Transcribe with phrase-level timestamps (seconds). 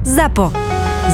[0.00, 0.48] ZAPO.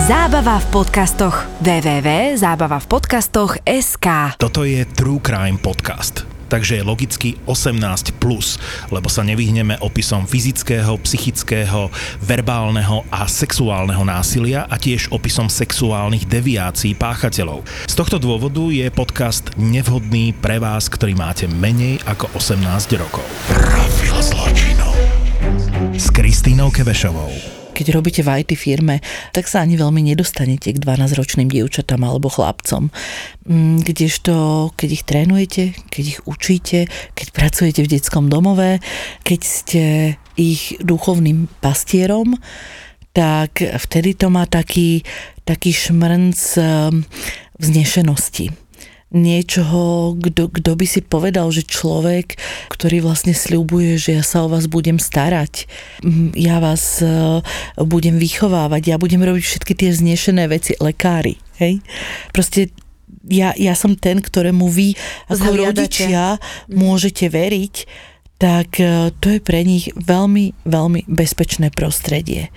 [0.07, 1.35] Zábava v podcastoch.
[1.59, 4.07] www.zábavavpodcastoch.sk
[4.39, 6.23] Toto je True Crime Podcast.
[6.47, 7.83] Takže je logicky 18+,
[8.15, 8.63] plus,
[8.95, 11.91] lebo sa nevyhneme opisom fyzického, psychického,
[12.23, 17.67] verbálneho a sexuálneho násilia a tiež opisom sexuálnych deviácií páchateľov.
[17.91, 23.27] Z tohto dôvodu je podcast nevhodný pre vás, ktorý máte menej ako 18 rokov.
[23.51, 24.95] Profil zločinov
[25.99, 29.05] s Kristínou Kevešovou keď robíte v IT firme,
[29.37, 32.89] tak sa ani veľmi nedostanete k 12-ročným dievčatám alebo chlapcom.
[33.45, 34.33] Mm, kdežto,
[34.81, 35.63] keď ich trénujete,
[35.93, 38.81] keď ich učíte, keď pracujete v detskom domove,
[39.21, 39.85] keď ste
[40.41, 42.41] ich duchovným pastierom,
[43.13, 45.05] tak vtedy to má taký,
[45.45, 47.05] taký šmrnc ehm,
[47.57, 48.66] vznešenosti
[49.17, 52.37] niečoho, kto, by si povedal, že človek,
[52.69, 55.65] ktorý vlastne sľubuje, že ja sa o vás budem starať,
[56.37, 57.41] ja vás e,
[57.81, 61.81] budem vychovávať, ja budem robiť všetky tie znešené veci, lekári, hej?
[62.31, 62.71] Proste
[63.27, 64.95] ja, ja som ten, ktorému vy
[65.27, 65.65] ako Zhliadate.
[65.67, 66.25] rodičia
[66.71, 67.75] môžete veriť,
[68.37, 72.53] tak e, to je pre nich veľmi, veľmi bezpečné prostredie.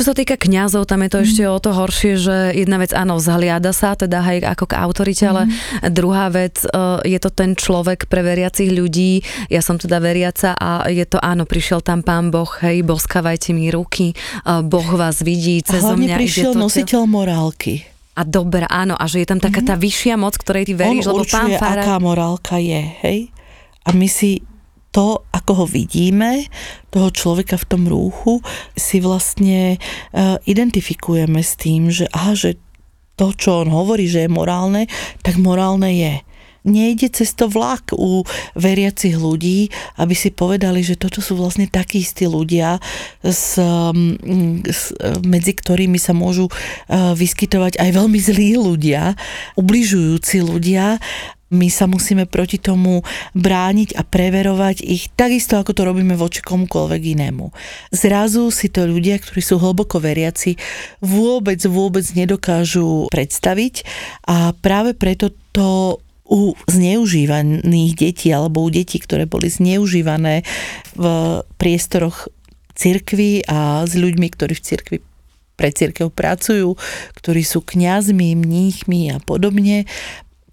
[0.00, 1.24] Čo sa týka kňazov, tam je to mm.
[1.28, 5.28] ešte o to horšie, že jedna vec, áno, zhliada sa, teda aj ako k autorite,
[5.28, 5.28] mm.
[5.28, 5.92] ale mhm.
[5.92, 9.20] druhá vec, e, je to ten človek pre veriacich ľudí,
[9.52, 13.68] ja som teda veriaca a je to, áno, prišiel tam pán Boh, hej, boskávajte mi
[13.68, 17.84] ruky, e, Boh vás vidí, cez a mňa prišiel to, nositeľ morálky.
[18.16, 19.84] A dobre, áno, a že je tam taká tá mhm.
[19.84, 21.84] vyššia moc, ktorej ty veríš, On lebo pán Fara...
[21.84, 23.28] aká morálka je, hej?
[23.84, 24.48] A my si
[24.90, 26.50] to, ako ho vidíme,
[26.90, 28.42] toho človeka v tom rúchu,
[28.74, 32.58] si vlastne uh, identifikujeme s tým, že aha, že
[33.14, 34.88] to, čo on hovorí, že je morálne,
[35.20, 36.14] tak morálne je.
[36.66, 38.24] Nejde cez to vlak u
[38.56, 42.82] veriacich ľudí, aby si povedali, že toto sú vlastne takí istí ľudia,
[43.24, 44.92] s, mm, s,
[45.24, 49.16] medzi ktorými sa môžu uh, vyskytovať aj veľmi zlí ľudia,
[49.56, 51.00] ubližujúci ľudia
[51.50, 53.02] my sa musíme proti tomu
[53.34, 57.50] brániť a preverovať ich takisto, ako to robíme voči komukoľvek inému.
[57.90, 60.54] Zrazu si to ľudia, ktorí sú hlboko veriaci,
[61.02, 63.82] vôbec, vôbec nedokážu predstaviť
[64.30, 65.98] a práve preto to
[66.30, 70.46] u zneužívaných detí alebo u detí, ktoré boli zneužívané
[70.94, 71.04] v
[71.58, 72.30] priestoroch
[72.78, 74.96] cirkvy a s ľuďmi, ktorí v cirkvi
[75.58, 76.78] pre církev pracujú,
[77.20, 79.84] ktorí sú kňazmi, mníchmi a podobne,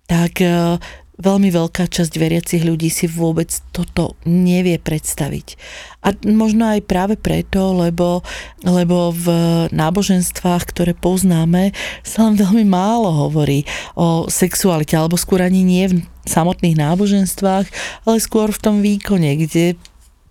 [0.03, 0.83] tak e,
[1.17, 5.57] veľmi veľká časť veriacich ľudí si vôbec toto nevie predstaviť.
[6.05, 8.21] A možno aj práve preto, lebo,
[8.61, 9.27] lebo v
[9.73, 11.73] náboženstvách, ktoré poznáme,
[12.05, 13.65] sa len veľmi málo hovorí
[13.97, 17.65] o sexualite, alebo skôr ani nie v samotných náboženstvách,
[18.05, 19.75] ale skôr v tom výkone, kde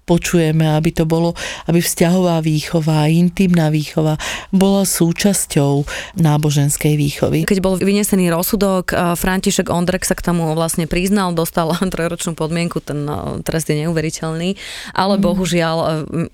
[0.06, 1.34] počujeme, aby to bolo,
[1.67, 4.17] aby vzťahová výchova, intimná výchova
[4.55, 5.83] bola súčasťou
[6.22, 7.43] náboženskej výchovy.
[7.44, 13.05] Keď bol vynesený rozsudok, František Ondrek sa k tomu vlastne priznal, dostal trojročnú podmienku, ten
[13.43, 14.55] trest je neuveriteľný,
[14.95, 15.22] ale mm.
[15.27, 15.77] bohužiaľ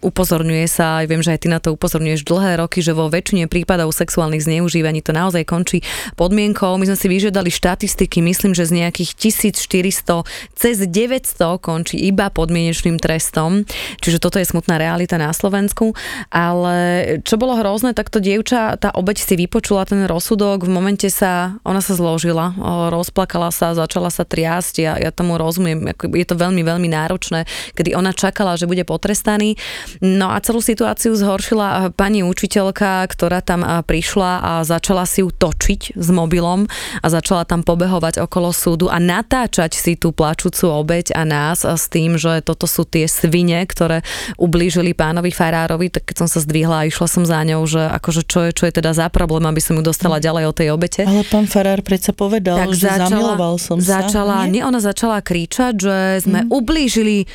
[0.05, 3.49] upozorňuje sa, aj viem, že aj ty na to upozorňuješ dlhé roky, že vo väčšine
[3.49, 5.81] prípadov sexuálnych zneužívaní to naozaj končí
[6.21, 6.77] podmienkou.
[6.77, 13.00] My sme si vyžiadali štatistiky, myslím, že z nejakých 1400 cez 900 končí iba podmienečným
[13.00, 13.62] trestom
[14.00, 15.95] čiže toto je smutná realita na Slovensku,
[16.31, 21.09] ale čo bolo hrozné, tak to dievča, tá obeď si vypočula ten rozsudok, v momente
[21.12, 22.55] sa, ona sa zložila,
[22.91, 27.45] rozplakala sa, začala sa triasť, ja, ja tomu rozumiem, je to veľmi, veľmi náročné,
[27.77, 29.56] kedy ona čakala, že bude potrestaný.
[30.00, 35.99] No a celú situáciu zhoršila pani učiteľka, ktorá tam prišla a začala si ju točiť
[35.99, 36.67] s mobilom
[37.00, 41.87] a začala tam pobehovať okolo súdu a natáčať si tú plačúcu obeď a nás s
[41.93, 43.99] tým, že toto sú tie svine rodine, ktoré
[44.41, 48.23] ublížili pánovi Farárovi, tak keď som sa zdvihla a išla som za ňou, že akože
[48.25, 51.03] čo je, čo je teda za problém, aby som ju dostala ďalej od tej obete.
[51.05, 54.49] Ale pán Farár predsa povedal, tak že začala, zamiloval som začala, sa.
[54.49, 54.61] Nie?
[54.61, 56.49] nie, ona začala kričať, že sme mm.
[56.49, 57.29] ublížili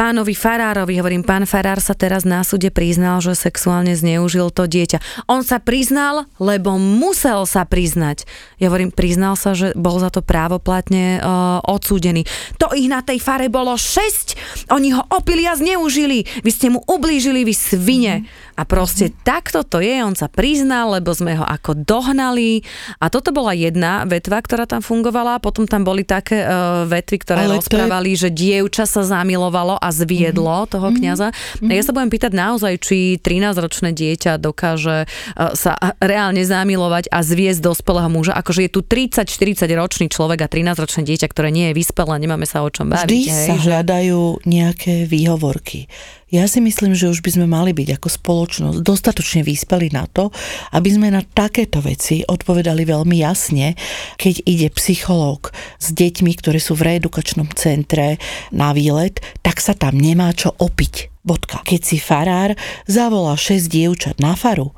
[0.00, 4.96] pánovi Farárovi, hovorím, pán Farár sa teraz na súde priznal, že sexuálne zneužil to dieťa.
[5.28, 8.24] On sa priznal, lebo musel sa priznať.
[8.56, 12.24] Ja hovorím, priznal sa, že bol za to právoplatne uh, odsúdený.
[12.56, 16.24] To ich na tej fare bolo 6, oni ho opili a zneužili.
[16.40, 18.14] Vy ste mu ublížili, vy svine.
[18.24, 18.49] Mm.
[18.60, 19.24] A proste mm.
[19.24, 22.60] takto to je, on sa priznal, lebo sme ho ako dohnali.
[23.00, 25.40] A toto bola jedna vetva, ktorá tam fungovala.
[25.40, 28.28] Potom tam boli také uh, vetvy, ktoré Ale rozprávali, je...
[28.28, 30.72] že dievča sa zamilovalo a zviedlo mm-hmm.
[30.76, 31.28] toho kňaza.
[31.32, 31.72] Mm-hmm.
[31.72, 37.64] Ja sa budem pýtať naozaj, či 13-ročné dieťa dokáže uh, sa reálne zamilovať a zviesť
[37.64, 38.36] dospelého muža.
[38.36, 42.60] Akože je tu 30-40 ročný človek a 13-ročné dieťa, ktoré nie je vyspelé, nemáme sa
[42.60, 43.08] o čom baviť.
[43.08, 43.64] Vždy hej, sa že...
[43.72, 45.88] hľadajú nejaké výhovorky
[46.30, 50.30] Ja si myslím, že už by sme mali byť ako spoločnosť dostatočne vyspeli na to,
[50.70, 53.74] aby sme na takéto veci odpovedali veľmi jasne,
[54.14, 55.50] keď ide psychológ
[55.82, 58.22] s deťmi, ktoré sú v reedukačnom centre
[58.54, 61.10] na výlet, tak sa tam nemá čo opiť.
[61.20, 61.60] Bodka.
[61.66, 62.56] Keď si farár
[62.88, 64.72] zavolá 6 dievčat na faru,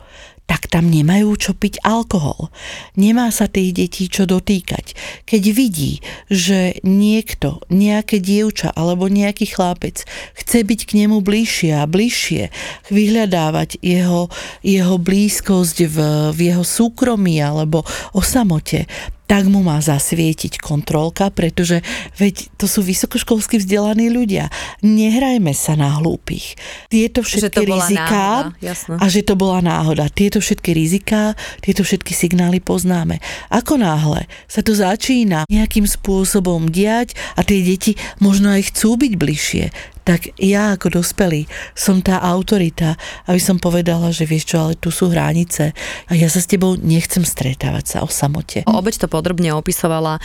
[0.46, 2.50] tak tam nemajú čo piť alkohol.
[2.98, 4.94] Nemá sa tých detí čo dotýkať.
[5.24, 10.04] Keď vidí, že niekto, nejaké dievča alebo nejaký chlapec
[10.36, 12.52] chce byť k nemu bližšie a bližšie,
[12.90, 14.28] vyhľadávať jeho,
[14.60, 15.98] jeho blízkosť v,
[16.34, 18.84] v jeho súkromí alebo o samote,
[19.32, 21.80] tak mu má zasvietiť kontrolka, pretože
[22.20, 24.52] veď to sú vysokoškolsky vzdelaní ľudia.
[24.84, 26.60] Nehrajme sa na hlúpych.
[26.92, 30.12] Tieto všetky riziká náhoda, a že to bola náhoda.
[30.12, 31.32] Tieto všetky riziká,
[31.64, 33.24] tieto všetky signály poznáme.
[33.48, 39.12] Ako náhle sa to začína nejakým spôsobom diať a tie deti možno aj chcú byť
[39.16, 39.64] bližšie,
[40.02, 41.46] tak ja ako dospelý
[41.78, 42.98] som tá autorita,
[43.30, 45.74] aby som povedala, že vieš čo, ale tu sú hranice
[46.10, 48.66] a ja sa s tebou nechcem stretávať sa o samote.
[48.66, 50.18] Obeď to podrobne opisovala.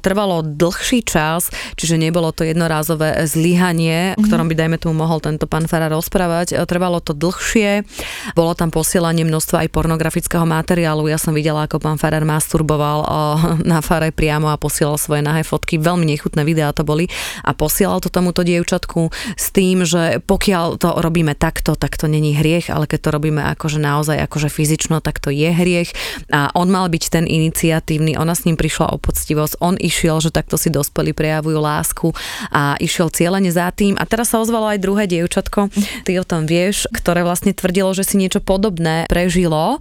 [0.00, 5.44] Trvalo dlhší čas, čiže nebolo to jednorázové zlyhanie, o ktorom by dajme tomu mohol tento
[5.44, 6.56] pán Fara rozprávať.
[6.64, 7.84] Trvalo to dlhšie,
[8.32, 11.12] bolo tam posielanie množstva aj pornografického materiálu.
[11.12, 13.04] Ja som videla, ako pán Farar masturboval
[13.72, 15.76] na fare priamo a posielal svoje nahé fotky.
[15.76, 17.10] Veľmi nechutné videá to boli
[17.44, 19.01] a posielal to tomuto dievčatku
[19.34, 23.42] s tým, že pokiaľ to robíme takto, tak to není hriech, ale keď to robíme
[23.56, 25.90] akože naozaj akože fyzično, tak to je hriech.
[26.28, 30.34] A on mal byť ten iniciatívny, ona s ním prišla o poctivosť, on išiel, že
[30.34, 32.08] takto si dospelí prejavujú lásku
[32.52, 33.96] a išiel cieľene za tým.
[33.96, 35.72] A teraz sa ozvalo aj druhé dievčatko,
[36.04, 39.80] ty o tom vieš, ktoré vlastne tvrdilo, že si niečo podobné prežilo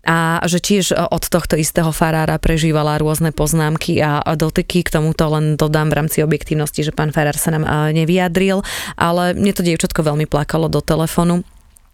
[0.00, 4.80] a že tiež od tohto istého farára prežívala rôzne poznámky a dotyky.
[4.80, 8.59] K tomuto len dodám v rámci objektívnosti, že pán farár sa nám nevyjadril,
[8.96, 11.44] ale mne to dievčatko veľmi plakalo do telefonu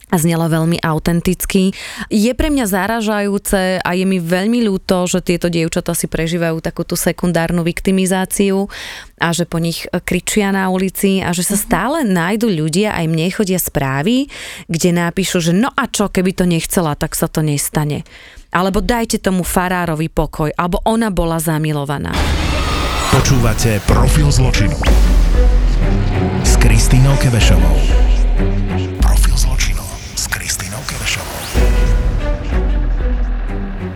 [0.07, 1.75] a znela veľmi autenticky.
[2.07, 6.95] Je pre mňa zaražajúce a je mi veľmi ľúto, že tieto dievčatá si prežívajú takúto
[6.95, 8.71] sekundárnu viktimizáciu
[9.19, 13.27] a že po nich kričia na ulici a že sa stále nájdu ľudia, aj mne
[13.35, 14.31] chodia správy,
[14.71, 18.07] kde napíšu, že no a čo, keby to nechcela, tak sa to nestane.
[18.55, 22.15] Alebo dajte tomu farárovi pokoj, alebo ona bola zamilovaná.
[23.11, 24.79] Počúvate Profil zločinu
[26.67, 27.79] s Kristínou Kevešovou.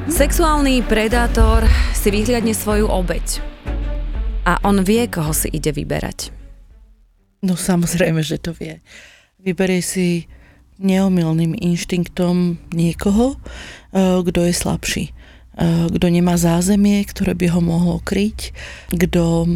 [0.06, 3.42] Sexuálny predátor si vyhliadne svoju obeď
[4.46, 6.30] a on vie, koho si ide vyberať.
[7.42, 8.78] No samozrejme, že to vie.
[9.42, 10.30] Vyberie si
[10.78, 15.04] neomilným inštinktom niekoho, eh, kto je slabší
[15.58, 18.54] eh, kto nemá zázemie, ktoré by ho mohlo kryť,
[18.94, 19.50] kto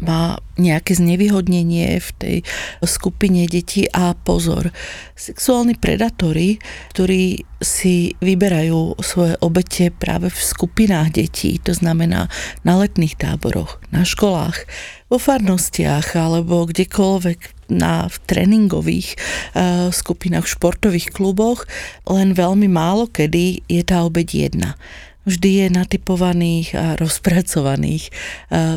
[0.00, 2.36] má nejaké znevýhodnenie v tej
[2.84, 4.72] skupine detí a pozor.
[5.12, 6.56] Sexuálni predátori,
[6.96, 12.32] ktorí si vyberajú svoje obete práve v skupinách detí, to znamená
[12.64, 14.64] na letných táboroch, na školách,
[15.12, 21.66] vo farnostiach alebo kdekoľvek na v tréningových uh, skupinách, v športových kluboch,
[22.06, 24.78] len veľmi málo kedy je tá obeď jedna
[25.26, 28.14] vždy je natypovaných a rozpracovaných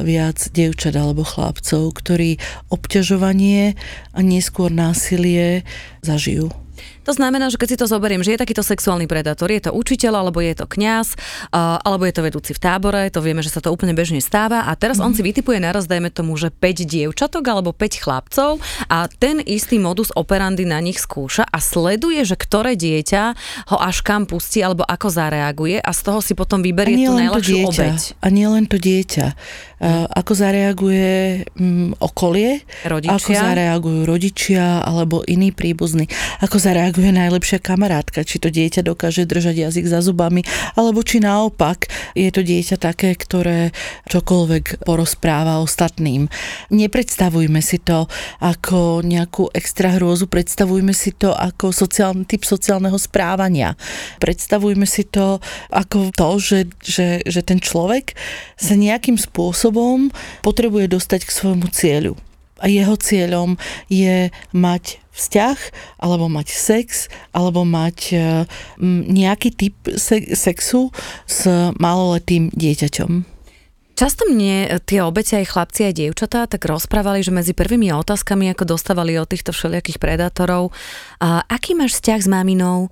[0.04, 2.42] viac dievčat alebo chlapcov, ktorí
[2.74, 3.78] obťažovanie
[4.12, 5.64] a neskôr násilie
[6.02, 6.50] zažijú.
[7.08, 10.26] To znamená, že keď si to zoberiem, že je takýto sexuálny predátor, je to učiteľ,
[10.28, 11.18] alebo je to kňaz,
[11.56, 14.76] alebo je to vedúci v tábore, to vieme, že sa to úplne bežne stáva a
[14.78, 15.08] teraz mm-hmm.
[15.08, 15.18] on mhm.
[15.18, 20.14] si vytipuje naraz, dajme tomu, že 5 dievčatok alebo 5 chlapcov a ten istý modus
[20.14, 23.24] operandi na nich skúša a sleduje, že ktoré dieťa
[23.74, 27.56] ho až kam pustí alebo ako zareaguje a z toho si potom vyberie tú najlepšiu
[27.56, 28.00] to dieťa, obeď.
[28.22, 29.28] A nie len to dieťa.
[29.80, 33.16] Uh, ako zareaguje um, okolie, rodičia.
[33.16, 36.12] ako zareagujú rodičia alebo iní príbuzní,
[36.44, 40.42] ako zareagujú je najlepšia kamarátka, či to dieťa dokáže držať jazyk za zubami,
[40.74, 43.76] alebo či naopak je to dieťa také, ktoré
[44.10, 46.32] čokoľvek porozpráva ostatným.
[46.74, 48.08] Nepredstavujme si to
[48.40, 53.76] ako nejakú extra hrôzu, predstavujme si to ako sociálny typ sociálneho správania.
[54.24, 58.16] Predstavujme si to ako to, že, že, že ten človek
[58.56, 60.10] sa nejakým spôsobom
[60.42, 62.16] potrebuje dostať k svojmu cieľu
[62.68, 63.56] jeho cieľom
[63.88, 65.60] je mať vzťah,
[66.00, 68.18] alebo mať sex, alebo mať e,
[69.12, 69.76] nejaký typ
[70.34, 70.92] sexu
[71.28, 73.40] s maloletým dieťaťom.
[74.00, 78.80] Často mne tie obete aj chlapci aj dievčatá tak rozprávali, že medzi prvými otázkami, ako
[78.80, 80.72] dostávali od týchto všelijakých predátorov,
[81.20, 82.88] a aký máš vzťah s maminou,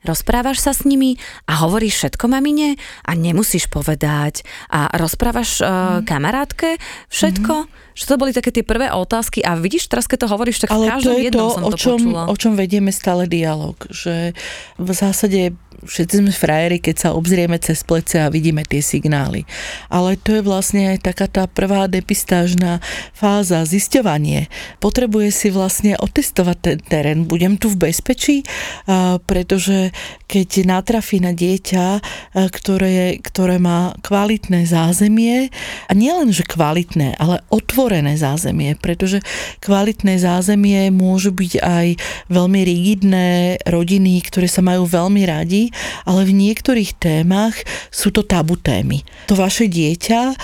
[0.00, 6.80] Rozprávaš sa s nimi a hovoríš všetko mamine a nemusíš povedať a rozprávaš uh, kamarátke
[7.12, 7.68] všetko?
[7.68, 7.68] Mm.
[7.94, 10.86] Že to boli také tie prvé otázky a vidíš teraz, keď to hovoríš, tak Ale
[10.86, 12.22] v každom to je jednom to, som o čom, počula.
[12.28, 14.36] o čom vedieme stále dialog, že
[14.76, 19.48] v zásade všetci sme frajeri, keď sa obzrieme cez plece a vidíme tie signály.
[19.88, 22.84] Ale to je vlastne aj taká tá prvá depistážna
[23.16, 24.52] fáza, zisťovanie.
[24.76, 27.24] Potrebuje si vlastne otestovať ten terén.
[27.24, 28.44] Budem tu v bezpečí,
[29.24, 29.96] pretože
[30.28, 32.04] keď natrafí na dieťa,
[32.36, 35.48] ktoré, ktoré má kvalitné zázemie,
[35.88, 37.79] a nielen, že kvalitné, ale otvorené
[38.18, 39.22] zázemie, pretože
[39.64, 41.86] kvalitné zázemie môžu byť aj
[42.28, 43.28] veľmi rigidné
[43.64, 45.72] rodiny, ktoré sa majú veľmi radi,
[46.04, 47.56] ale v niektorých témach
[47.88, 49.00] sú to tabu témy.
[49.30, 50.36] To vaše dieťa uh,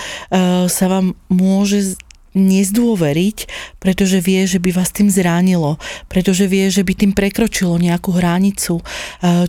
[0.65, 1.99] sa vám môže
[2.37, 3.37] nezdôveriť,
[3.81, 8.79] pretože vie, že by vás tým zránilo, pretože vie, že by tým prekročilo nejakú hranicu.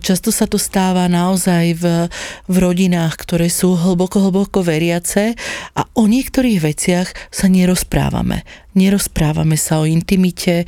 [0.00, 1.85] Často sa to stáva naozaj v,
[2.49, 5.37] v rodinách, ktoré sú hlboko, hlboko veriace
[5.76, 8.42] a o niektorých veciach sa nerozprávame.
[8.73, 10.64] Nerozprávame sa o intimite,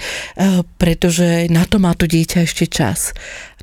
[0.77, 3.17] pretože na to má to dieťa ešte čas.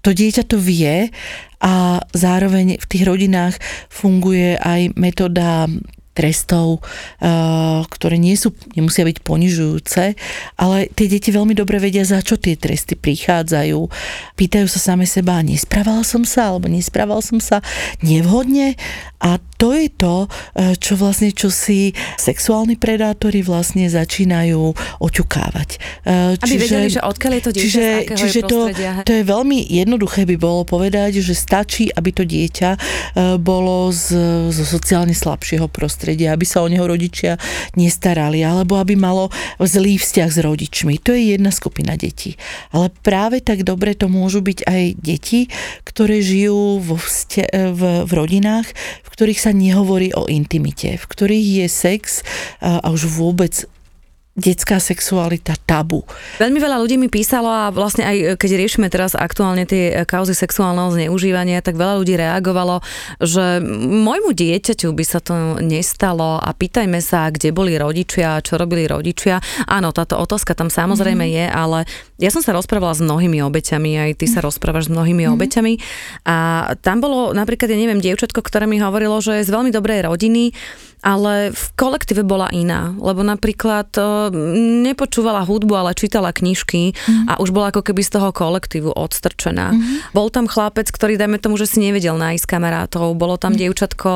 [0.05, 1.09] To dieťa to vie
[1.57, 3.57] a zároveň v tých rodinách
[3.89, 5.65] funguje aj metóda
[6.17, 6.81] trestov,
[7.93, 10.03] ktoré nie sú, nemusia byť ponižujúce,
[10.57, 13.77] ale tie deti veľmi dobre vedia, za čo tie tresty prichádzajú.
[14.33, 17.61] Pýtajú sa same seba, nespravala som sa, alebo nespraval som sa
[18.01, 18.73] nevhodne
[19.17, 20.29] a to je to,
[20.77, 21.89] čo vlastne, čo si
[22.21, 25.69] sexuálni predátori vlastne začínajú oťukávať.
[26.05, 28.45] Aby čiže, vedeli, že odkiaľ je to dieťa, čiže, z akého čiže je.
[28.45, 28.59] To,
[29.01, 32.69] to je veľmi jednoduché by bolo povedať, že stačí, aby to dieťa
[33.41, 34.13] bolo z,
[34.53, 37.41] zo sociálne slabšieho prostredia, aby sa o neho rodičia
[37.73, 41.01] nestarali, alebo aby malo zlý vzťah s rodičmi.
[41.01, 42.37] To je jedna skupina detí.
[42.69, 45.49] Ale práve tak dobre to môžu byť aj deti,
[45.81, 48.69] ktoré žijú vo vzťa- v, v rodinách,
[49.01, 52.21] v ktorých sa nehovorí o intimite, v ktorých je sex
[52.61, 53.67] a už vôbec
[54.37, 56.05] detská sexualita tabu.
[56.37, 60.93] Veľmi veľa ľudí mi písalo a vlastne aj keď riešime teraz aktuálne tie kauzy sexuálneho
[60.93, 62.85] zneužívania, tak veľa ľudí reagovalo,
[63.17, 63.57] že
[63.89, 69.41] môjmu dieťaťu by sa to nestalo a pýtajme sa, kde boli rodičia, čo robili rodičia.
[69.65, 71.33] Áno, táto otázka tam samozrejme mm.
[71.33, 71.79] je, ale
[72.21, 75.33] ja som sa rozprávala s mnohými obeťami, aj ty sa rozprávaš s mnohými mm.
[75.33, 75.73] obeťami
[76.29, 76.37] a
[76.85, 80.53] tam bolo napríklad, ja neviem, dievčatko, ktoré mi hovorilo, že je z veľmi dobrej rodiny,
[81.05, 83.93] ale v kolektíve bola iná, lebo napríklad
[84.83, 87.29] nepočúvala hudbu, ale čítala knižky mm-hmm.
[87.29, 89.71] a už bola ako keby z toho kolektívu odstrčená.
[89.71, 90.11] Mm-hmm.
[90.11, 93.61] Bol tam chlapec, ktorý dajme tomu, že si nevedel nájsť kamarátov, bolo tam mm-hmm.
[93.69, 94.11] dievčatko,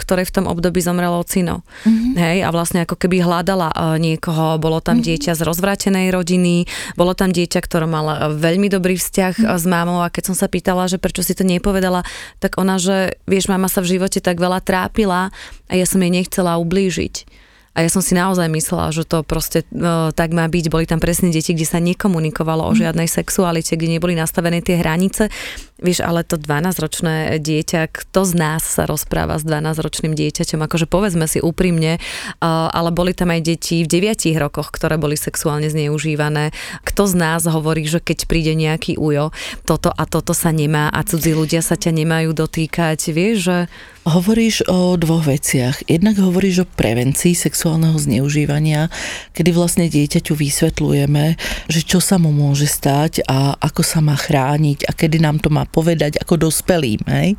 [0.00, 1.62] ktoré v tom období zomrelo ocino.
[1.84, 2.12] Mm-hmm.
[2.16, 5.08] Hej, a vlastne ako keby hľadala niekoho, bolo tam mm-hmm.
[5.12, 6.64] dieťa z rozvrátenej rodiny,
[6.96, 9.60] bolo tam dieťa, ktoré mal veľmi dobrý vzťah mm-hmm.
[9.60, 12.02] s mámou a keď som sa pýtala, že prečo si to nepovedala,
[12.40, 15.28] tak ona, že vieš, mama sa v živote tak veľa trápila
[15.72, 17.40] a ja som jej nechcela ublížiť.
[17.72, 20.68] A ja som si naozaj myslela, že to proste no, tak má byť.
[20.68, 25.32] Boli tam presne deti, kde sa nekomunikovalo o žiadnej sexualite, kde neboli nastavené tie hranice.
[25.80, 30.60] Vieš, ale to 12-ročné dieťa, kto z nás sa rozpráva s 12-ročným dieťaťom?
[30.68, 31.96] Akože povedzme si úprimne,
[32.44, 36.52] ale boli tam aj deti v 9 rokoch, ktoré boli sexuálne zneužívané.
[36.84, 39.32] Kto z nás hovorí, že keď príde nejaký ujo,
[39.64, 43.58] toto a toto sa nemá a cudzí ľudia sa ťa nemajú dotýkať, vieš, že...
[44.02, 45.86] Hovoríš o dvoch veciach.
[45.86, 48.90] Jednak hovoríš o prevencii sexuálneho zneužívania,
[49.30, 51.38] kedy vlastne dieťaťu vysvetľujeme,
[51.70, 55.54] že čo sa mu môže stať a ako sa má chrániť a kedy nám to
[55.54, 56.98] má povedať ako dospelým.
[57.06, 57.38] Hej?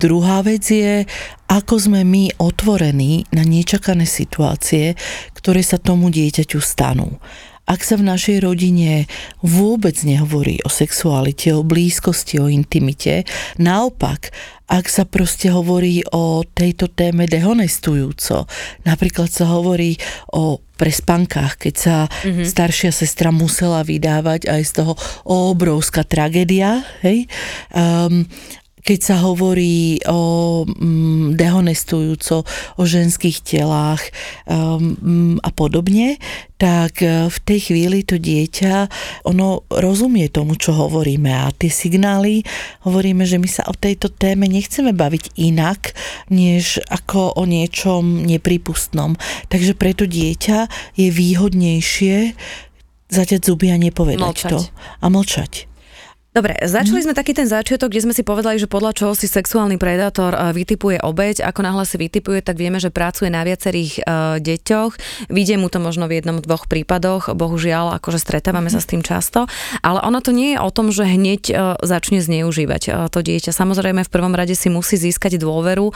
[0.00, 1.04] Druhá vec je,
[1.44, 4.96] ako sme my otvorení na nečakané situácie,
[5.36, 7.20] ktoré sa tomu dieťaťu stanú.
[7.68, 9.04] Ak sa v našej rodine
[9.44, 13.28] vôbec nehovorí o sexualite, o blízkosti, o intimite,
[13.60, 14.32] naopak,
[14.68, 18.44] ak sa proste hovorí o tejto téme dehonestujúco,
[18.84, 19.96] napríklad sa hovorí
[20.36, 22.46] o prespankách, keď sa mm-hmm.
[22.46, 24.92] staršia sestra musela vydávať aj z toho
[25.26, 27.26] obrovská tragédia, hej,
[27.74, 28.22] um,
[28.82, 32.44] keď sa hovorí o mm, dehonestujúco,
[32.76, 34.02] o ženských telách
[34.46, 36.18] um, a podobne,
[36.58, 38.90] tak e, v tej chvíli to dieťa,
[39.30, 42.42] ono rozumie tomu, čo hovoríme a tie signály,
[42.82, 45.94] hovoríme, že my sa o tejto téme nechceme baviť inak,
[46.34, 49.14] než ako o niečom nepripustnom.
[49.46, 50.66] Takže pre to dieťa
[50.98, 52.34] je výhodnejšie
[53.08, 54.50] zaťať zuby a nepovedať mlčať.
[54.50, 54.58] to.
[55.00, 55.70] A mlčať.
[56.38, 59.74] Dobre, začali sme taký ten začiatok, kde sme si povedali, že podľa čoho si sexuálny
[59.74, 64.38] predátor eh, vytipuje obeď, ako náhle si vytipuje, tak vieme, že pracuje na viacerých uh,
[64.38, 64.92] deťoch.
[65.34, 69.50] Vidie mu to možno v jednom, dvoch prípadoch, bohužiaľ, akože stretávame sa s tým často,
[69.82, 73.50] ale ono to nie je o tom, že hneď uh, začne zneužívať uh, to dieťa.
[73.50, 75.90] Samozrejme, v prvom rade si musí získať dôveru.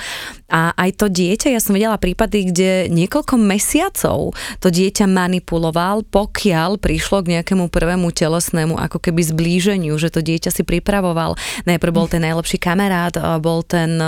[0.50, 6.82] A aj to dieťa, ja som videla prípady, kde niekoľko mesiacov to dieťa manipuloval, pokiaľ
[6.82, 11.36] prišlo k nejakému prvému telesnému ako keby zblíženiu, že to dieťa dieťa si pripravoval.
[11.68, 13.12] Najprv bol ten najlepší kamarát,
[13.44, 14.00] bol ten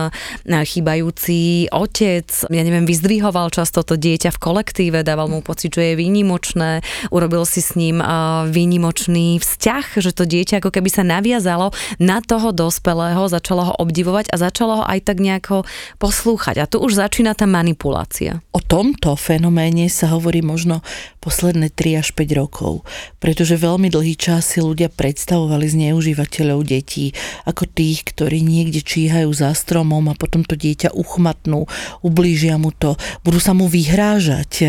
[0.48, 6.00] chýbajúci otec, ja neviem, vyzdvihoval často to dieťa v kolektíve, dával mu pocit, že je
[6.00, 6.80] výnimočné,
[7.12, 8.00] urobil si s ním
[8.48, 14.30] výnimočný vzťah, že to dieťa ako keby sa naviazalo na toho dospelého, začalo ho obdivovať
[14.32, 15.66] a začalo ho aj tak nejako
[15.98, 16.62] poslúchať.
[16.62, 18.40] A tu už začína tá manipulácia.
[18.54, 20.80] O tomto fenoméne sa hovorí možno
[21.18, 22.86] posledné 3 až 5 rokov,
[23.18, 27.10] pretože veľmi dlhý čas si ľudia predstavovali zneužívanie užívateľov detí,
[27.42, 31.66] ako tých, ktorí niekde číhajú za stromom a potom to dieťa uchmatnú,
[32.06, 32.94] ublížia mu to,
[33.26, 34.66] budú sa mu vyhrážať, e,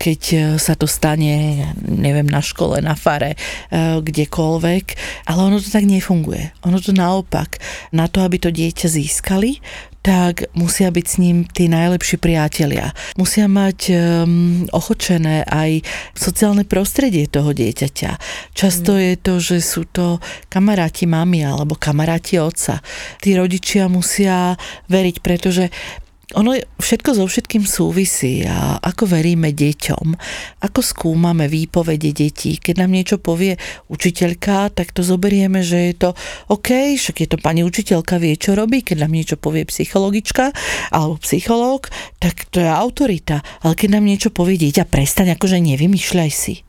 [0.00, 4.86] keď e, sa to stane, neviem, na škole, na fare, e, kdekoľvek.
[5.28, 6.56] Ale ono to tak nefunguje.
[6.64, 7.60] Ono to naopak.
[7.92, 9.60] Na to, aby to dieťa získali,
[10.02, 12.94] tak musia byť s ním tí najlepší priatelia.
[13.18, 15.82] Musia mať um, ochočené aj
[16.14, 18.10] sociálne prostredie toho dieťaťa.
[18.54, 19.00] Často mm.
[19.02, 22.80] je to, že sú to kamaráti mami alebo kamaráti otca.
[23.18, 24.54] Tí rodičia musia
[24.86, 25.68] veriť, pretože
[26.36, 30.06] ono všetko so všetkým súvisí a ako veríme deťom,
[30.60, 32.60] ako skúmame výpovede detí.
[32.60, 33.56] Keď nám niečo povie
[33.88, 36.10] učiteľka, tak to zoberieme, že je to
[36.52, 38.84] OK, však je to pani učiteľka, vie, čo robí.
[38.84, 40.52] Keď nám niečo povie psychologička
[40.92, 41.88] alebo psychológ,
[42.20, 43.40] tak to je autorita.
[43.64, 46.60] Ale keď nám niečo povie dieťa, prestaň, akože nevymýšľaj si.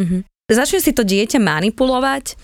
[0.00, 0.20] Mm-hmm.
[0.48, 2.36] Začne si to dieťa manipulovať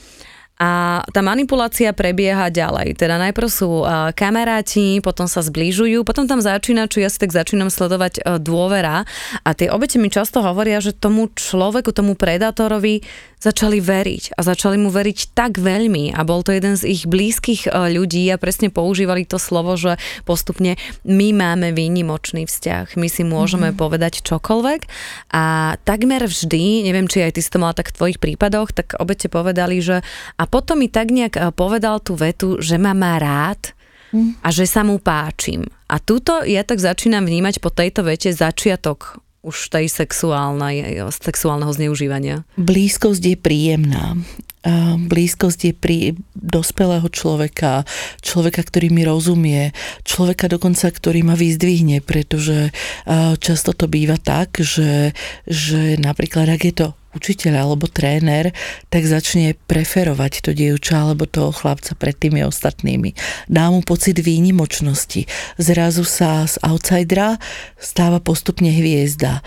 [0.58, 2.98] a tá manipulácia prebieha ďalej.
[2.98, 3.86] Teda najprv sú
[4.18, 9.06] kamaráti, potom sa zbližujú, potom tam začína, čo ja si tak začínam sledovať e, dôvera.
[9.46, 13.06] A tie obete mi často hovoria, že tomu človeku, tomu predátorovi
[13.38, 17.70] začali veriť a začali mu veriť tak veľmi a bol to jeden z ich blízkych
[17.70, 19.94] e, ľudí a presne používali to slovo, že
[20.26, 20.74] postupne
[21.06, 23.80] my máme výnimočný vzťah, my si môžeme mm-hmm.
[23.80, 24.80] povedať čokoľvek
[25.32, 28.98] a takmer vždy, neviem, či aj ty si to mala tak v tvojich prípadoch, tak
[28.98, 30.02] obete povedali, že
[30.34, 33.70] a potom mi tak nejak e, povedal tú vetu, že ma má rád
[34.10, 34.42] mm.
[34.42, 35.62] a že sa mu páčim.
[35.86, 42.42] A túto ja tak začínam vnímať po tejto vete začiatok už tej sexuálnej, sexuálneho zneužívania?
[42.58, 44.18] Blízkosť je príjemná.
[45.06, 45.98] Blízkosť je pri
[46.34, 47.86] dospelého človeka,
[48.18, 49.70] človeka, ktorý mi rozumie,
[50.02, 52.74] človeka dokonca, ktorý ma vyzdvihne, pretože
[53.38, 55.14] často to býva tak, že,
[55.46, 58.52] že napríklad ak je to učiteľ alebo tréner,
[58.92, 63.16] tak začne preferovať to dievča alebo toho chlapca pred tými ostatnými.
[63.48, 65.24] Dá mu pocit výnimočnosti.
[65.56, 67.40] Zrazu sa z outsidera
[67.80, 69.40] stáva postupne hviezda.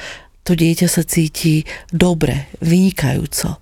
[0.50, 1.62] To dieťa sa cíti
[1.94, 3.58] dobre, vynikajúco.
[3.58, 3.60] E,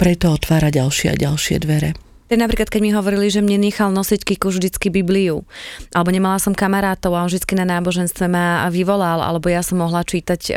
[0.00, 1.92] preto otvára ďalšie a ďalšie dvere.
[2.24, 5.44] Tak napríklad, keď mi hovorili, že mne nechal nosiť Kiku vždycky Bibliu,
[5.92, 10.00] alebo nemala som kamarátov a on vždycky na náboženstve ma vyvolal, alebo ja som mohla
[10.00, 10.40] čítať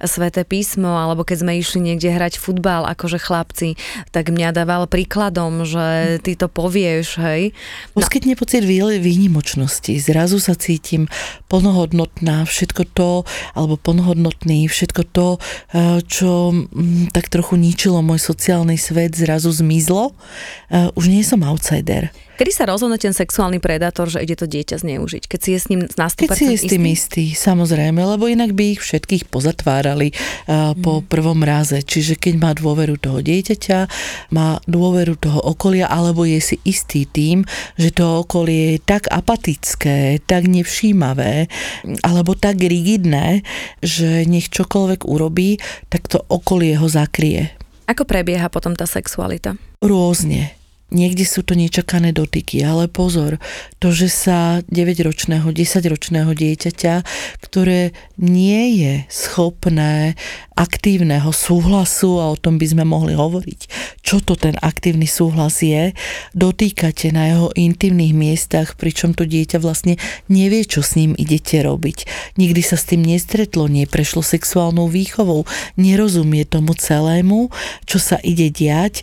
[0.00, 3.76] sveté písmo, alebo keď sme išli niekde hrať futbal, akože chlapci,
[4.16, 7.52] tak mňa dával príkladom, že ty to povieš, hej.
[7.92, 8.00] No.
[8.00, 11.12] Poskytne pocit výnimočnosti, zrazu sa cítim
[11.52, 18.80] plnohodnotná, všetko to, alebo plnohodnotný, všetko to, uh, čo m, tak trochu ničilo môj sociálny
[18.80, 20.16] svet, zrazu zmizlo.
[20.94, 22.14] Už nie som outsider.
[22.34, 25.30] Kedy sa rozhodne ten sexuálny predátor, že ide to dieťa zneužiť?
[25.30, 26.94] Keď si je s ním na 100% Keď si je s tým istý?
[26.94, 31.06] istý, samozrejme, lebo inak by ich všetkých pozatvárali uh, po mm.
[31.06, 31.78] prvom raze.
[31.86, 33.78] Čiže keď má dôveru toho dieťaťa,
[34.34, 37.46] má dôveru toho okolia, alebo je si istý tým,
[37.78, 41.46] že to okolie je tak apatické, tak nevšímavé,
[42.02, 43.46] alebo tak rigidné,
[43.78, 47.54] že nech čokoľvek urobí, tak to okolie ho zakrie.
[47.86, 49.54] Ako prebieha potom tá sexualita?
[49.78, 53.40] Rôzne Niekde sú to nečakané dotyky, ale pozor,
[53.82, 56.94] to, že sa 9-ročného, 10-ročného dieťaťa,
[57.42, 60.14] ktoré nie je schopné
[60.54, 63.60] aktívneho súhlasu, a o tom by sme mohli hovoriť,
[64.06, 65.90] čo to ten aktívny súhlas je,
[66.30, 69.98] dotýkate na jeho intimných miestach, pričom to dieťa vlastne
[70.30, 72.06] nevie, čo s ním idete robiť.
[72.38, 75.42] Nikdy sa s tým nestretlo, neprešlo sexuálnou výchovou,
[75.74, 77.50] nerozumie tomu celému,
[77.82, 79.02] čo sa ide diať,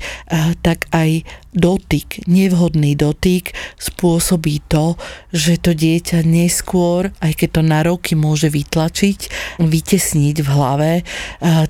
[0.63, 1.28] tak aj
[1.72, 5.00] dotyk, nevhodný dotyk spôsobí to,
[5.32, 9.20] že to dieťa neskôr, aj keď to na roky môže vytlačiť,
[9.64, 10.92] vytesniť v hlave,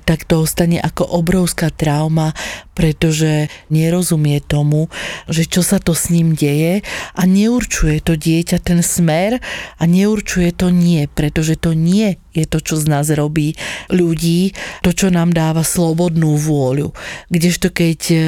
[0.02, 2.34] tak to ostane ako obrovská trauma,
[2.74, 4.90] pretože nerozumie tomu,
[5.30, 6.82] že čo sa to s ním deje
[7.14, 9.38] a neurčuje to dieťa ten smer
[9.78, 13.54] a neurčuje to nie, pretože to nie je to, čo z nás robí
[13.92, 16.92] ľudí, to, čo nám dáva slobodnú vôľu.
[17.28, 18.18] Kdežto keď e,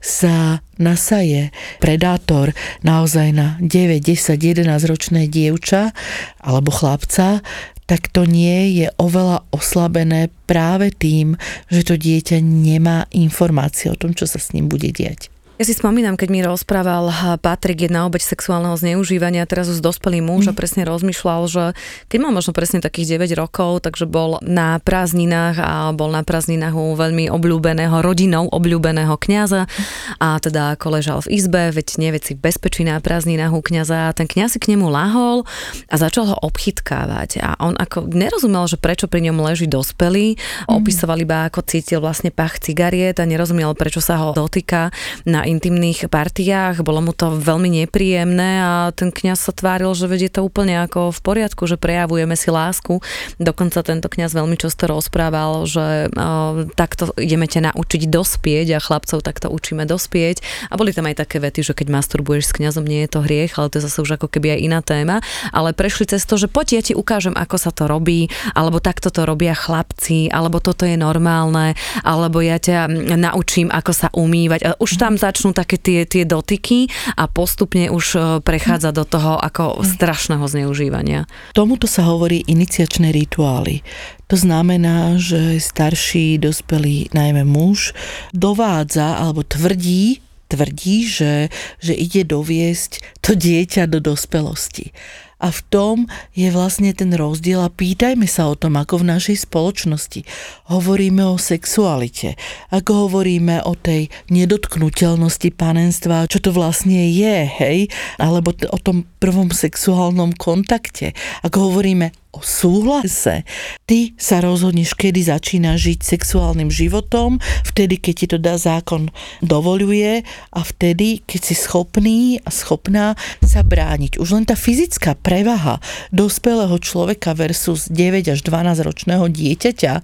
[0.00, 5.92] sa nasaje predátor naozaj na 9, 10, 11 ročné dievča
[6.40, 7.44] alebo chlapca,
[7.84, 11.34] tak to nie je oveľa oslabené práve tým,
[11.66, 15.26] že to dieťa nemá informácie o tom, čo sa s ním bude diať.
[15.60, 17.12] Ja si spomínam, keď mi rozprával
[17.44, 20.50] Patrik, jedna obeď sexuálneho zneužívania, teraz už dospelý muž mm.
[20.50, 21.64] a presne rozmýšľal, že
[22.08, 26.72] keď mal možno presne takých 9 rokov, takže bol na prázdninách a bol na prázdninách
[26.72, 29.68] u veľmi obľúbeného, rodinou obľúbeného kňaza
[30.16, 34.16] a teda ako ležal v izbe, veď nevie si bezpečí na prázdninách u kňaza a
[34.16, 35.44] ten kňaz si k nemu lahol
[35.92, 40.72] a začal ho obchytkávať a on ako nerozumel, že prečo pri ňom leží dospelý, mm.
[40.72, 44.88] opisoval iba ako cítil vlastne pach cigariet a nerozumel, prečo sa ho dotýka
[45.28, 50.30] na intimných partiách, bolo mu to veľmi nepríjemné a ten kňaz sa tváril, že vedie
[50.30, 53.02] to úplne ako v poriadku, že prejavujeme si lásku.
[53.42, 59.26] Dokonca tento kňaz veľmi často rozprával, že uh, takto ideme ťa naučiť dospieť a chlapcov
[59.26, 60.70] takto učíme dospieť.
[60.70, 63.58] A boli tam aj také vety, že keď masturbuješ s kňazom, nie je to hriech,
[63.58, 65.18] ale to je zase už ako keby aj iná téma.
[65.50, 69.10] Ale prešli cez to, že poď ja ti ukážem, ako sa to robí, alebo takto
[69.10, 71.74] to robia chlapci, alebo toto je normálne,
[72.06, 72.86] alebo ja ťa
[73.18, 74.60] naučím, ako sa umývať.
[74.62, 79.08] A už tam začne začnú také tie, tie dotyky a postupne už e, prechádza do
[79.08, 81.24] toho ako strašného zneužívania.
[81.56, 83.80] Tomuto sa hovorí iniciačné rituály.
[84.28, 87.96] To znamená, že starší, dospelý, najmä muž,
[88.36, 90.20] dovádza alebo tvrdí,
[90.52, 91.48] tvrdí, že,
[91.80, 94.92] že ide doviesť to dieťa do dospelosti.
[95.40, 95.96] A v tom
[96.36, 100.22] je vlastne ten rozdiel a pýtajme sa o tom, ako v našej spoločnosti.
[100.68, 102.36] Hovoríme o sexualite,
[102.68, 107.78] ako hovoríme o tej nedotknutelnosti panenstva, čo to vlastne je, hej,
[108.20, 113.42] alebo o tom prvom sexuálnom kontakte, ako hovoríme o súhlase.
[113.86, 119.10] Ty sa rozhodneš, kedy začína žiť sexuálnym životom, vtedy, keď ti to dá zákon
[119.42, 120.22] dovoluje
[120.54, 124.22] a vtedy, keď si schopný a schopná sa brániť.
[124.22, 125.82] Už len tá fyzická prevaha
[126.14, 129.94] dospelého človeka versus 9 až 12 ročného dieťaťa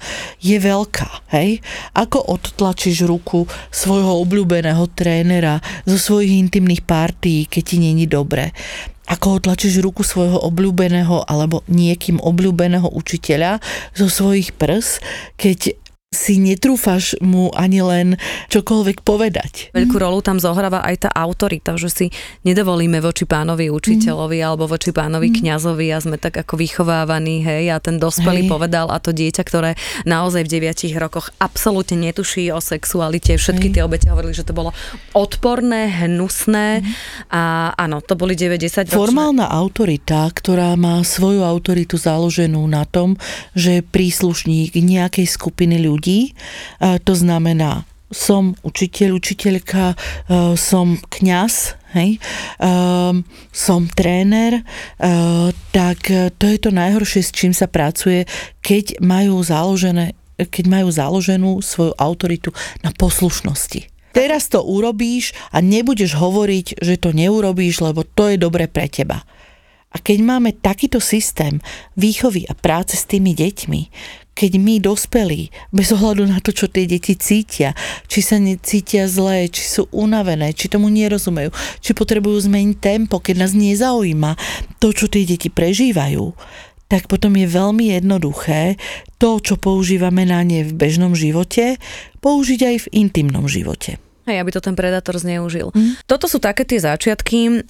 [0.43, 1.31] je veľká.
[1.31, 1.62] Hej?
[1.95, 8.51] Ako odtlačíš ruku svojho obľúbeného trénera zo svojich intimných partí, keď ti není dobre
[9.07, 13.62] ako otlačíš ruku svojho obľúbeného alebo niekým obľúbeného učiteľa
[13.95, 14.99] zo svojich prs,
[15.38, 15.79] keď
[16.14, 18.09] si netrúfaš mu ani len
[18.49, 19.75] čokoľvek povedať.
[19.75, 22.07] Veľkú rolu tam zohráva aj tá autorita, že si
[22.47, 24.47] nedovolíme voči pánovi učiteľovi mm.
[24.47, 25.37] alebo voči pánovi mm.
[25.42, 28.51] kňazovi a sme tak ako vychovávaní, hej, a ten dospelý hej.
[28.51, 29.75] povedal a to dieťa, ktoré
[30.07, 33.75] naozaj v deviatich rokoch absolútne netuší o sexualite, všetky hej.
[33.75, 34.71] tie obete hovorili, že to bolo
[35.11, 37.35] odporné, hnusné mm.
[37.35, 43.19] a áno, to boli 90 Formálna autorita, ktorá má svoju autoritu založenú na tom,
[43.59, 46.37] že príslušník nejakej skupiny ľudí, ľudí.
[46.81, 49.97] To znamená, som učiteľ, učiteľka, e,
[50.55, 52.69] som kňaz, hej, e,
[53.51, 54.63] som tréner, e,
[55.75, 55.99] tak
[56.39, 58.25] to je to najhoršie, s čím sa pracuje,
[58.63, 62.53] keď majú založené keď majú založenú svoju autoritu
[62.85, 63.89] na poslušnosti.
[64.13, 69.25] Teraz to urobíš a nebudeš hovoriť, že to neurobíš, lebo to je dobre pre teba.
[69.89, 71.57] A keď máme takýto systém
[71.97, 73.81] výchovy a práce s tými deťmi,
[74.37, 77.72] keď my dospelí, bez ohľadu na to, čo tie deti cítia,
[78.05, 81.49] či sa necítia zlé, či sú unavené, či tomu nerozumejú,
[81.81, 84.37] či potrebujú zmeniť tempo, keď nás nezaujíma
[84.77, 86.37] to, čo tie deti prežívajú,
[86.87, 88.77] tak potom je veľmi jednoduché
[89.16, 91.81] to, čo používame na ne v bežnom živote,
[92.20, 94.06] použiť aj v intimnom živote.
[94.27, 95.71] Hej, aby to ten predátor zneužil.
[95.71, 96.03] Mm.
[96.03, 97.62] Toto sú také tie začiatky.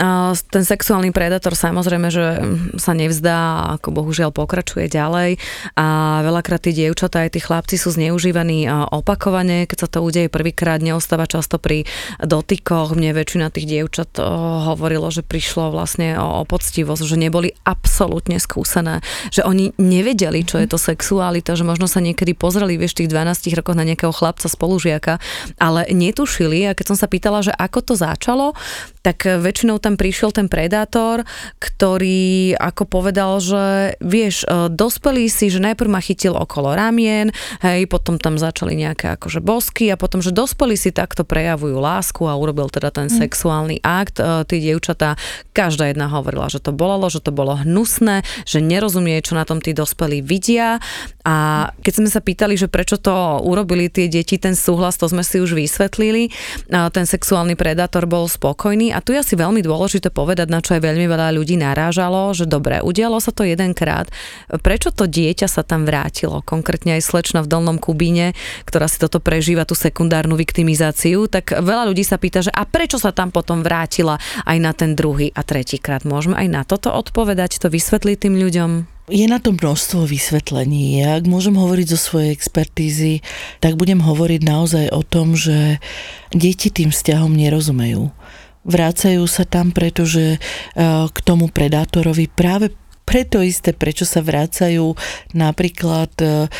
[0.48, 2.40] Ten sexuálny predátor samozrejme, že
[2.80, 5.36] sa nevzdá, ako bohužiaľ pokračuje ďalej.
[5.76, 9.68] A veľakrát tí dievčatá aj tí chlapci sú zneužívaní opakovane.
[9.68, 11.84] Keď sa to udeje prvýkrát, neostáva často pri
[12.24, 12.96] dotykoch.
[12.96, 14.16] Mne väčšina tých dievčat
[14.72, 20.72] hovorilo, že prišlo vlastne o poctivosť, že neboli absolútne skúsené, že oni nevedeli, čo je
[20.72, 25.20] to sexualita, že možno sa niekedy pozreli vieš tých 12 rokoch na nejakého chlapca spolužiaka,
[25.60, 28.54] ale netušili postúpili a keď som sa pýtala, že ako to začalo,
[29.02, 31.26] tak väčšinou tam prišiel ten predátor,
[31.58, 37.30] ktorý ako povedal, že vieš, e, dospelý si, že najprv ma chytil okolo ramien,
[37.62, 42.22] hej, potom tam začali nejaké akože bosky a potom, že dospelí si takto prejavujú lásku
[42.26, 43.14] a urobil teda ten mm.
[43.14, 44.18] sexuálny akt.
[44.18, 45.14] E, tí dievčatá,
[45.54, 49.62] každá jedna hovorila, že to bolelo, že to bolo hnusné, že nerozumie, čo na tom
[49.62, 50.82] tí dospelí vidia
[51.26, 55.26] a keď sme sa pýtali, že prečo to urobili tie deti, ten súhlas, to sme
[55.26, 56.30] si už vysvetlili.
[56.68, 60.82] Ten sexuálny predátor bol spokojný a tu je asi veľmi dôležité povedať, na čo aj
[60.82, 64.08] veľmi veľa ľudí narážalo, že dobre, udialo sa to jedenkrát.
[64.48, 66.42] Prečo to dieťa sa tam vrátilo?
[66.42, 68.32] Konkrétne aj slečna v Dolnom Kubíne,
[68.64, 72.96] ktorá si toto prežíva, tú sekundárnu viktimizáciu, tak veľa ľudí sa pýta, že a prečo
[72.96, 74.16] sa tam potom vrátila
[74.48, 76.08] aj na ten druhý a tretí krát?
[76.08, 78.95] Môžeme aj na toto odpovedať, to vysvetliť tým ľuďom?
[79.06, 80.98] Je na to množstvo vysvetlení.
[81.06, 83.22] Ak môžem hovoriť zo svojej expertízy,
[83.62, 85.78] tak budem hovoriť naozaj o tom, že
[86.34, 88.10] deti tým vzťahom nerozumejú.
[88.66, 90.38] Vrácajú sa tam, pretože e,
[91.06, 92.74] k tomu predátorovi práve
[93.06, 94.98] preto isté, prečo sa vrácajú
[95.30, 96.50] napríklad e,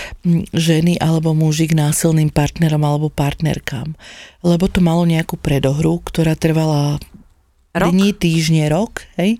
[0.54, 3.98] ženy alebo muži k násilným partnerom alebo partnerkám.
[4.46, 7.02] Lebo to malo nejakú predohru, ktorá trvala
[7.76, 7.92] Rok?
[7.92, 9.36] dní, týždne, rok, hej,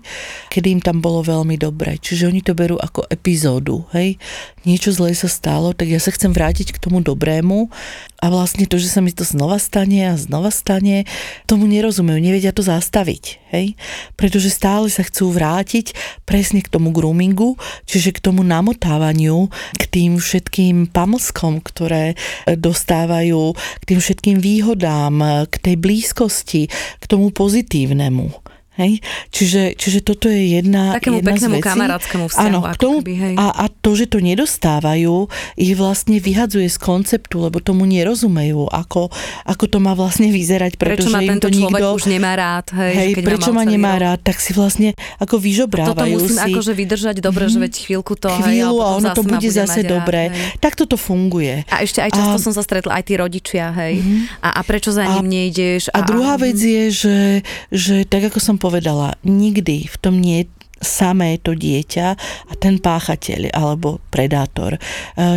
[0.53, 1.97] kedy im tam bolo veľmi dobre.
[1.97, 4.21] Čiže oni to berú ako epizódu, hej.
[4.67, 7.71] Niečo zlé sa stalo, tak ja sa chcem vrátiť k tomu dobrému
[8.19, 11.07] a vlastne to, že sa mi to znova stane a znova stane,
[11.47, 13.79] tomu nerozumejú, nevedia to zastaviť, hej.
[14.19, 15.95] Pretože stále sa chcú vrátiť
[16.27, 17.55] presne k tomu groomingu,
[17.87, 19.47] čiže k tomu namotávaniu,
[19.79, 26.67] k tým všetkým pamlskom, ktoré dostávajú, k tým všetkým výhodám, k tej blízkosti,
[26.99, 28.46] k tomu pozitívnemu.
[28.77, 29.01] Hej?
[29.33, 31.67] Čiže, čiže toto je jedna, Takému jedna peknému z vecí.
[31.67, 32.45] kamarátskému vzťahu.
[32.45, 33.35] Áno, k tomu, keby, hej.
[33.41, 35.15] a, a to, že to nedostávajú,
[35.57, 39.09] ich vlastne vyhadzuje z konceptu, lebo tomu nerozumejú, ako,
[39.49, 41.97] ako to má vlastne vyzerať, Prečo pretože ma im tento to človek nikto...
[41.97, 45.97] už nemá rád, hej, Hej, keď prečo ma nemá rád, tak si vlastne ako vyžobrávajú
[45.97, 49.09] Toto musím si akože vydržať dobre, že veď chvíľku to, hej, chvíľu ale a ono
[49.17, 50.29] to ma bude zase dobré.
[50.29, 50.61] Hej.
[50.61, 51.65] Tak toto funguje.
[51.73, 54.01] A ešte aj často A- som sa stretla aj tí rodičia, hej.
[54.45, 55.89] A, a prečo za A- ním nejdeš?
[55.95, 57.17] A druhá vec je, že,
[57.73, 59.87] že tak ako som povedala, nikdy.
[59.87, 60.51] V tom nie je
[60.81, 62.07] samé to dieťa
[62.49, 64.77] a ten páchateľ alebo predátor.
[64.77, 64.79] E,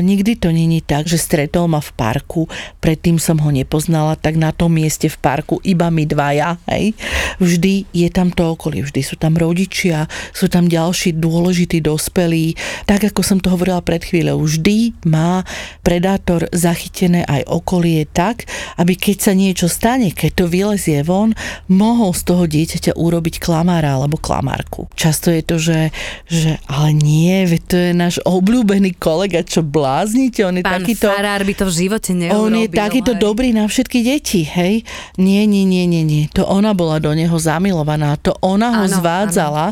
[0.01, 2.47] nikdy to není tak, že stretol ma v parku,
[2.81, 6.93] predtým som ho nepoznala, tak na tom mieste v parku iba my dvaja, hej.
[7.41, 12.55] Vždy je tam to okolie, vždy sú tam rodičia, sú tam ďalší dôležití dospelí.
[12.87, 15.43] Tak ako som to hovorila pred chvíľou, vždy má
[15.81, 21.33] predátor zachytené aj okolie tak, aby keď sa niečo stane, keď to vylezie von,
[21.71, 24.91] mohol z toho dieťaťa urobiť klamára alebo klamárku.
[24.95, 25.81] Často je to, že,
[26.27, 31.11] že ale nie, veď to je náš obľúbený kolega, čo bláznite, on je Pán takýto...
[31.11, 32.45] Farár by to v živote neurobil.
[32.47, 33.21] On je takýto hej.
[33.21, 34.83] dobrý na všetky deti, hej?
[35.17, 36.25] Nie, nie, nie, nie, nie.
[36.37, 39.67] To ona bola do neho zamilovaná, to ona ho Áno, zvádzala.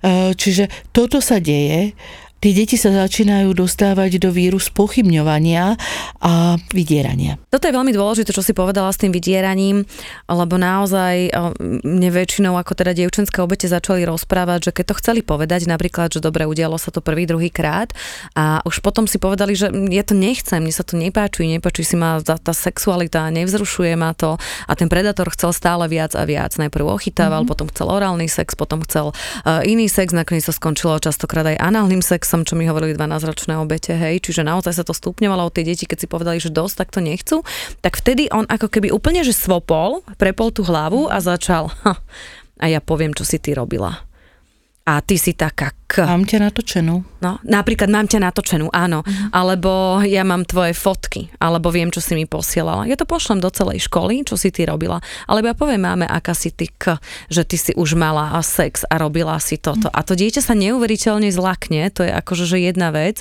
[0.00, 1.94] E, Čiže toto sa deje.
[2.42, 5.78] Tie deti sa začínajú dostávať do víru spochybňovania
[6.18, 7.38] a vydierania.
[7.54, 9.86] Toto je veľmi dôležité, čo si povedala s tým vydieraním,
[10.26, 11.34] lebo naozaj eh,
[11.86, 16.18] mne väčšinou ako teda dievčenské obete začali rozprávať, že keď to chceli povedať, napríklad, že
[16.18, 17.94] dobre, udialo sa to prvý, druhý krát
[18.34, 21.94] a už potom si povedali, že ja to nechcem, mne sa to nepáči, nepáči si
[21.94, 24.34] ma tá, tá sexualita, nevzrušuje ma to
[24.66, 26.58] a ten predátor chcel stále viac a viac.
[26.58, 27.52] Najprv ochytával, mm-hmm.
[27.54, 32.02] potom chcel orálny sex, potom chcel uh, iný sex, nakoniec sa skončilo častokrát aj análnym
[32.32, 35.84] sexom, čo mi hovorili 12-ročné obete, hej, čiže naozaj sa to stupňovalo od tie deti,
[35.84, 37.36] keď si povedali, že dosť, tak to nechcú,
[37.84, 42.00] tak vtedy on ako keby úplne, že svopol, prepol tú hlavu a začal, ha,
[42.56, 43.92] a ja poviem, čo si ty robila.
[44.88, 46.08] A ty si taká k.
[46.08, 47.04] Mám ťa natočenú.
[47.20, 49.04] No, napríklad mám ťa natočenú, áno.
[49.04, 49.36] Mhm.
[49.36, 52.88] Alebo ja mám tvoje fotky, alebo viem, čo si mi posielala.
[52.88, 55.04] Ja to pošlem do celej školy, čo si ty robila.
[55.28, 56.96] Alebo ja poviem máme, aká si ty k,
[57.28, 59.92] že ty si už mala a sex a robila si toto.
[59.92, 63.20] A to dieťa sa neuveriteľne zlakne, to je akože že jedna vec,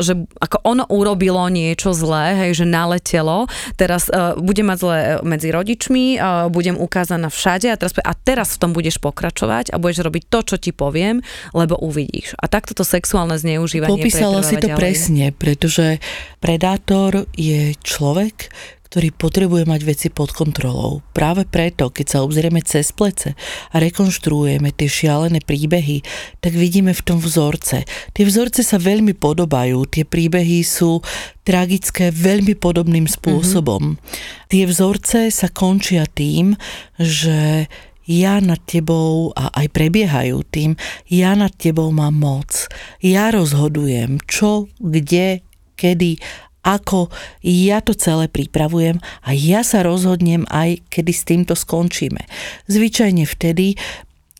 [0.00, 5.48] že ako ono urobilo niečo zlé, hej, že naletelo, teraz uh, budem mať zlé medzi
[5.50, 10.06] rodičmi, uh, budem ukázaná všade a teraz, a teraz v tom budeš pokračovať a budeš
[10.06, 12.38] robiť to, čo ti poviem, lebo uvidíš.
[12.38, 14.78] A takto to sexuálne zneužívanie Popísala si to ďalej.
[14.78, 15.98] presne, pretože
[16.38, 18.48] predátor je človek,
[18.90, 20.98] ktorý potrebuje mať veci pod kontrolou.
[21.14, 23.38] Práve preto, keď sa obzrieme cez plece
[23.70, 26.02] a rekonštruujeme tie šialené príbehy,
[26.42, 27.86] tak vidíme v tom vzorce.
[27.86, 31.06] Tie vzorce sa veľmi podobajú, tie príbehy sú
[31.46, 33.94] tragické veľmi podobným spôsobom.
[33.94, 34.50] Mm-hmm.
[34.50, 36.58] Tie vzorce sa končia tým,
[36.98, 37.70] že
[38.08, 40.78] ja nad tebou, a aj prebiehajú tým,
[41.10, 42.68] ja nad tebou mám moc.
[43.04, 45.44] Ja rozhodujem, čo, kde,
[45.76, 46.20] kedy,
[46.60, 47.08] ako
[47.40, 52.20] ja to celé pripravujem a ja sa rozhodnem aj, kedy s týmto skončíme.
[52.68, 53.80] Zvyčajne vtedy,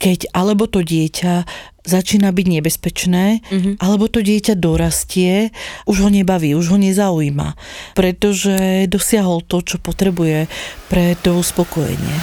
[0.00, 1.44] keď alebo to dieťa
[1.84, 3.74] začína byť nebezpečné, mm-hmm.
[3.80, 5.52] alebo to dieťa dorastie,
[5.88, 7.56] už ho nebaví, už ho nezaujíma,
[7.96, 10.48] pretože dosiahol to, čo potrebuje
[10.92, 12.16] pre to uspokojenie.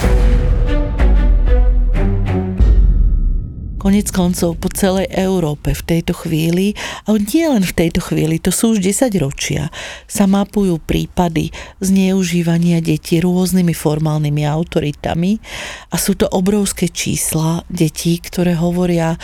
[3.88, 6.76] Konec koncov po celej Európe v tejto chvíli,
[7.08, 9.72] ale nie len v tejto chvíli, to sú už 10 ročia,
[10.12, 15.40] sa mapujú prípady zneužívania detí rôznymi formálnymi autoritami
[15.88, 19.16] a sú to obrovské čísla detí, ktoré hovoria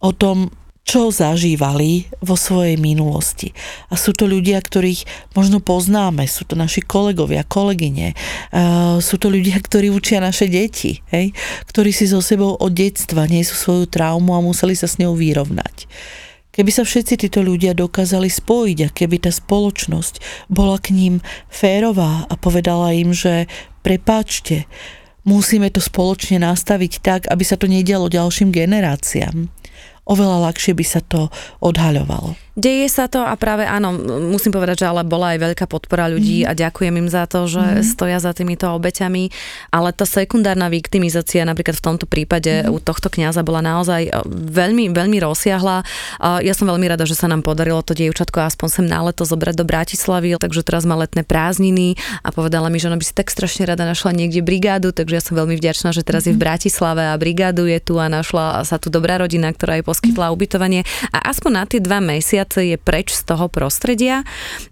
[0.00, 0.48] o tom,
[0.86, 3.50] čo zažívali vo svojej minulosti.
[3.90, 8.14] A sú to ľudia, ktorých možno poznáme, sú to naši kolegovia, kolegyne,
[9.02, 11.34] sú to ľudia, ktorí učia naše deti, hej?
[11.66, 15.90] ktorí si so sebou od detstva nesú svoju traumu a museli sa s ňou vyrovnať.
[16.54, 21.14] Keby sa všetci títo ľudia dokázali spojiť a keby tá spoločnosť bola k ním
[21.50, 23.50] férová a povedala im, že
[23.82, 24.70] prepáčte,
[25.26, 29.50] musíme to spoločne nastaviť tak, aby sa to nedialo ďalším generáciám
[30.06, 31.28] oveľa ľahšie by sa to
[31.60, 32.45] odhaľovalo.
[32.56, 33.92] Deje sa to a práve áno,
[34.32, 36.48] musím povedať, že ale bola aj veľká podpora ľudí mm.
[36.48, 37.84] a ďakujem im za to, že mm.
[37.84, 39.28] stoja za týmito obeťami,
[39.76, 42.72] ale tá sekundárna viktimizácia napríklad v tomto prípade mm.
[42.72, 45.84] u tohto kňaza bola naozaj e, veľmi, veľmi rozsiahla.
[46.40, 49.60] Ja som veľmi rada, že sa nám podarilo to dievčatko aspoň sem na leto zobrať
[49.60, 53.28] do Bratislavy, takže teraz má letné prázdniny a povedala mi, že ona by si tak
[53.28, 56.32] strašne rada našla niekde brigádu, takže ja som veľmi vďačná, že teraz mm.
[56.32, 56.44] je v mhm.
[56.48, 60.88] Bratislave a brigádu je tu a našla sa tu dobrá rodina, ktorá jej poskytla ubytovanie
[61.12, 64.22] a aspoň na tie dva mesiace viacej je preč z toho prostredia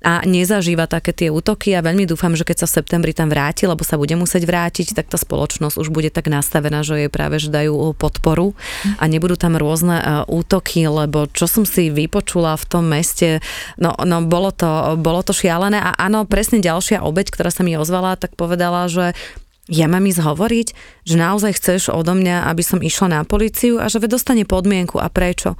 [0.06, 1.74] a nezažíva také tie útoky.
[1.74, 4.94] A veľmi dúfam, že keď sa v septembri tam vráti, lebo sa bude musieť vrátiť,
[4.94, 8.54] tak tá spoločnosť už bude tak nastavená, že jej práve že dajú podporu
[9.02, 13.42] a nebudú tam rôzne e, útoky, lebo čo som si vypočula v tom meste,
[13.74, 15.82] no, no bolo, to, bolo to šialené.
[15.82, 19.18] A áno, presne ďalšia obeď, ktorá sa mi ozvala, tak povedala, že
[19.66, 20.68] ja mám ísť hovoriť,
[21.08, 25.08] že naozaj chceš odo mňa, aby som išla na policiu a že dostane podmienku a
[25.08, 25.56] prečo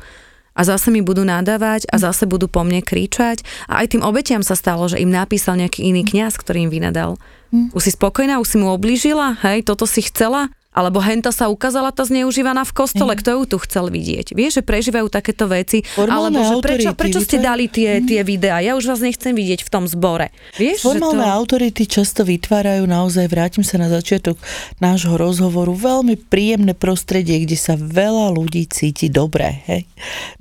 [0.55, 3.43] a zase mi budú nadávať a zase budú po mne kričať.
[3.67, 7.19] A aj tým obetiam sa stalo, že im napísal nejaký iný kňaz, ktorý im vynadal.
[7.51, 7.75] Hm.
[7.75, 10.51] Už si spokojná, už si mu oblížila, hej, toto si chcela?
[10.75, 14.35] Alebo henta sa ukázala tá zneužívaná v kostole, kto ju tu chcel vidieť.
[14.35, 15.87] Vieš, že prežívajú takéto veci.
[15.87, 18.07] Formálne alebo že prečo, prečo ste dali tie, mhm.
[18.11, 18.59] tie videá?
[18.59, 20.35] Ja už vás nechcem vidieť v tom zbore.
[20.59, 21.39] Vieš, Formálne že to...
[21.39, 24.35] autority často vytvárajú naozaj, vrátim sa na začiatok
[24.83, 29.63] nášho rozhovoru, veľmi príjemné prostredie, kde sa veľa ľudí cíti dobre.
[29.71, 29.87] Hej?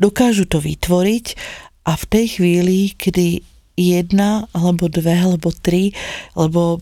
[0.02, 1.26] Dokážu to vytvoriť
[1.86, 3.44] a v tej chvíli, kedy
[3.78, 5.92] jedna, alebo dve, alebo tri,
[6.38, 6.82] alebo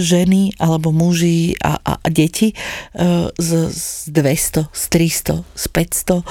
[0.00, 2.54] ženy alebo muži a, a, a deti e,
[3.36, 6.24] z, z 200, z 300, z 500 e,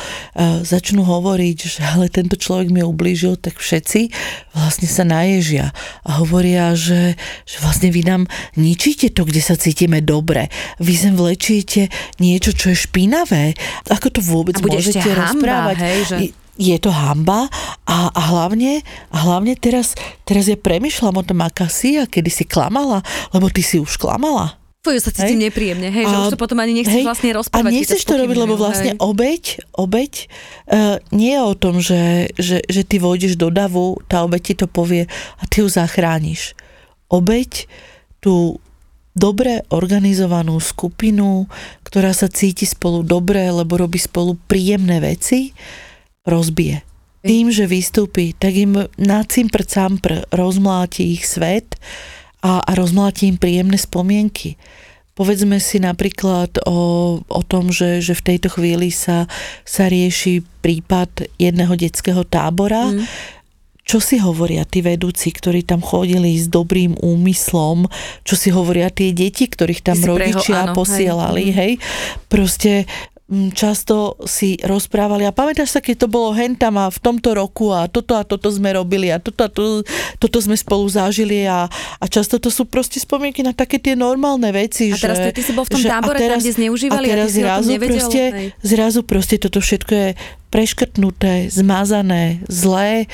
[0.65, 4.10] začnú hovoriť, že ale tento človek mi ublížil, tak všetci
[4.58, 5.69] vlastne sa naježia
[6.02, 7.13] a hovoria, že,
[7.45, 8.25] že vlastne vy nám
[8.58, 10.49] ničíte to, kde sa cítime dobre.
[10.82, 13.54] Vy sem vlečíte niečo, čo je špinavé.
[13.93, 15.78] Ako to vôbec môžete hamba, rozprávať?
[15.86, 16.15] Hej, že
[16.60, 17.48] je to hamba
[17.88, 19.95] a, a hlavne, a hlavne teraz,
[20.28, 23.00] teraz ja premyšľam o tom, aká si a kedy si klamala,
[23.32, 24.60] lebo ty si už klamala.
[24.80, 25.52] Fuj, sa cítim hej.
[25.52, 27.67] nepríjemne, hej, a, že už to potom ani nechceš hej, vlastne rozprávať.
[27.67, 29.00] A nechceš to robiť, lebo vlastne hej.
[29.00, 29.43] obeď,
[29.76, 30.12] obeď
[30.72, 34.54] uh, nie je o tom, že, že, že ty vojdeš do davu, tá obeď ti
[34.56, 35.04] to povie
[35.36, 36.56] a ty ju zachrániš.
[37.12, 37.67] Obeď
[38.24, 38.63] tú
[39.19, 41.52] dobre organizovanú skupinu,
[41.84, 45.52] ktorá sa cíti spolu dobre, lebo robí spolu príjemné veci,
[46.30, 46.86] rozbije.
[47.20, 51.76] Tým, že vystúpi, tak im na cimpr campr rozmláti ich svet
[52.39, 54.56] a, a rozmláti im príjemné spomienky.
[55.20, 59.28] Povedzme si napríklad o, o tom, že, že v tejto chvíli sa,
[59.68, 63.36] sa rieši prípad jedného detského tábora, mm.
[63.89, 67.89] Čo si hovoria tí vedúci, ktorí tam chodili s dobrým úmyslom?
[68.22, 71.50] Čo si hovoria tie deti, ktorých tam rodičia preho, áno, posielali?
[71.50, 71.58] Hej.
[71.58, 71.72] hej?
[72.30, 72.86] Proste
[73.54, 77.86] často si rozprávali a pamätáš sa, keď to bolo hentam a v tomto roku a
[77.86, 79.86] toto a toto sme robili a toto a to,
[80.18, 81.70] toto sme spolu zažili a,
[82.02, 84.89] a často to sú proste spomienky na také tie normálne veci.
[84.89, 87.12] A teraz že, ty, si bol v tom že, tábore, teraz, tam, kde zneužívali a,
[87.13, 88.24] teraz a zrazu, nevedel, proste,
[88.65, 90.10] zrazu proste toto všetko je
[90.50, 93.06] preškrtnuté, zmazané, zlé,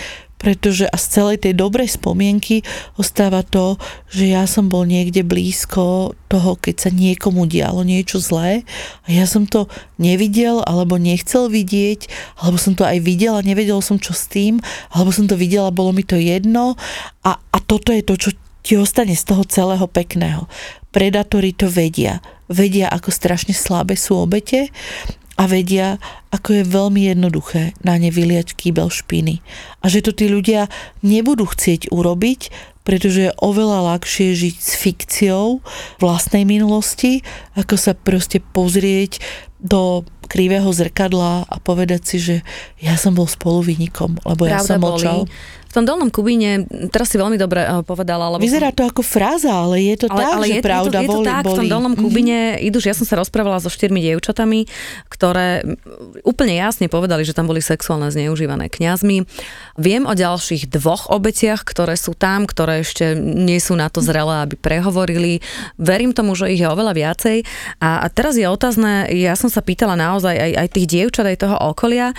[0.45, 2.61] pretože a z celej tej dobrej spomienky
[3.01, 3.81] ostáva to,
[4.13, 8.61] že ja som bol niekde blízko toho, keď sa niekomu dialo niečo zlé
[9.01, 9.65] a ja som to
[9.97, 12.05] nevidel alebo nechcel vidieť,
[12.37, 14.61] alebo som to aj videl a nevedel som čo s tým,
[14.93, 16.77] alebo som to videl a bolo mi to jedno
[17.25, 18.29] a, a toto je to, čo
[18.61, 20.45] ti ostane z toho celého pekného.
[20.93, 22.21] Predátori to vedia.
[22.45, 24.69] Vedia, ako strašne slabé sú obete
[25.35, 25.99] a vedia,
[26.31, 29.43] ako je veľmi jednoduché na ne vyliať kýbel špiny.
[29.83, 30.71] A že to tí ľudia
[31.03, 35.59] nebudú chcieť urobiť, pretože je oveľa ľahšie žiť s fikciou
[35.97, 37.25] vlastnej minulosti,
[37.57, 39.19] ako sa proste pozrieť
[39.57, 42.35] do krivého zrkadla a povedať si, že
[42.77, 45.25] ja som bol spoluvinníkom, lebo Pravda ja som mlčal.
[45.25, 45.33] Boli
[45.75, 48.31] tom dolnom Kubíne, teraz si veľmi dobre uh, povedala.
[48.31, 50.91] Lebo Vyzerá to ako fráza, ale je to ale, tak, ale že je, pravda je
[50.91, 51.51] to, je to boli, tak, boli.
[51.51, 52.67] v tom dolnom Kubíne mm-hmm.
[52.71, 54.71] idú, ja som sa rozprávala so štyrmi dievčatami,
[55.11, 55.67] ktoré
[56.23, 59.27] úplne jasne povedali, že tam boli sexuálne zneužívané kňazmi.
[59.75, 64.47] Viem o ďalších dvoch obetiach, ktoré sú tam, ktoré ešte nie sú na to zrelé,
[64.47, 65.43] aby prehovorili.
[65.75, 67.43] Verím tomu, že ich je oveľa viacej.
[67.83, 71.41] A, a teraz je otázne, ja som sa pýtala naozaj aj, aj tých dievčat, aj
[71.43, 72.15] toho okolia,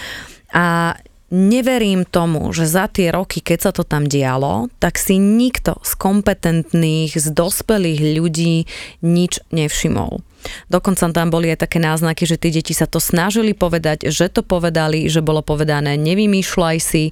[0.54, 0.94] a
[1.30, 5.92] neverím tomu, že za tie roky, keď sa to tam dialo, tak si nikto z
[5.98, 8.66] kompetentných, z dospelých ľudí
[9.02, 10.22] nič nevšimol.
[10.70, 14.46] Dokonca tam boli aj také náznaky, že tí deti sa to snažili povedať, že to
[14.46, 17.10] povedali, že bolo povedané nevymýšľaj si.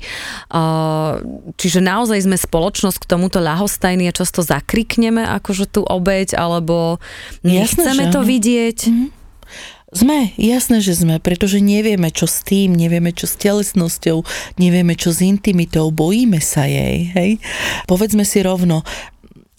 [1.59, 7.03] Čiže naozaj sme spoločnosť k tomuto ľahostajný a často zakrikneme akože tú obeď, alebo
[7.43, 8.79] nechceme Jasne, to vidieť.
[8.87, 9.24] Mm-hmm.
[9.95, 14.27] Sme, jasné, že sme, pretože nevieme, čo s tým, nevieme, čo s telesnosťou,
[14.59, 17.39] nevieme, čo s intimitou, bojíme sa jej, hej.
[17.87, 18.83] Povedzme si rovno,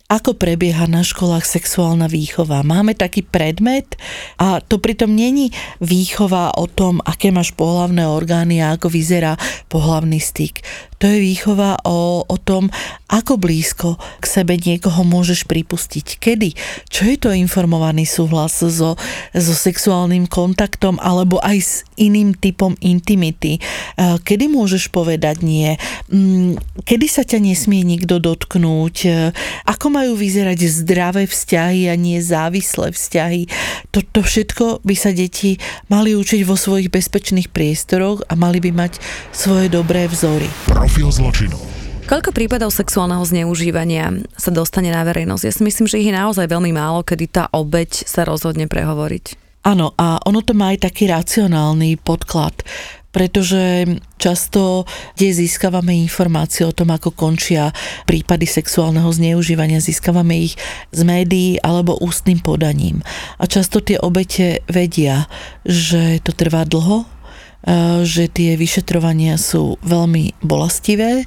[0.05, 2.61] ako prebieha na školách sexuálna výchova.
[2.61, 3.97] Máme taký predmet
[4.37, 5.49] a to pritom není
[5.81, 9.33] výchova o tom, aké máš pohlavné orgány a ako vyzerá
[9.65, 10.61] pohlavný styk.
[10.99, 12.71] To je výchova o, o tom,
[13.11, 16.17] ako blízko k sebe niekoho môžeš pripustiť.
[16.17, 16.49] Kedy?
[16.87, 18.95] Čo je to informovaný súhlas so,
[19.35, 23.59] so sexuálnym kontaktom alebo aj s iným typom intimity?
[23.99, 25.75] Kedy môžeš povedať nie?
[26.09, 28.95] Mm, kedy sa ťa nesmie nikto dotknúť?
[29.67, 33.51] Ako majú vyzerať zdravé vzťahy a nie závislé vzťahy?
[33.91, 35.59] Toto všetko by sa deti
[35.91, 38.97] mali učiť vo svojich bezpečných priestoroch a mali by mať
[39.31, 40.47] svoje dobré vzory.
[40.85, 41.57] Profil zločinu.
[42.05, 45.43] Koľko prípadov sexuálneho zneužívania sa dostane na verejnosť?
[45.49, 49.33] Ja si myslím, že ich je naozaj veľmi málo, kedy tá obeď sa rozhodne prehovoriť.
[49.65, 52.61] Áno, a ono to má aj taký racionálny podklad,
[53.09, 54.85] pretože často,
[55.17, 57.73] kde získavame informácie o tom, ako končia
[58.05, 60.53] prípady sexuálneho zneužívania, získavame ich
[60.93, 63.01] z médií alebo ústnym podaním.
[63.41, 65.25] A často tie obete vedia,
[65.65, 67.09] že to trvá dlho,
[68.05, 71.25] že tie vyšetrovania sú veľmi bolestivé,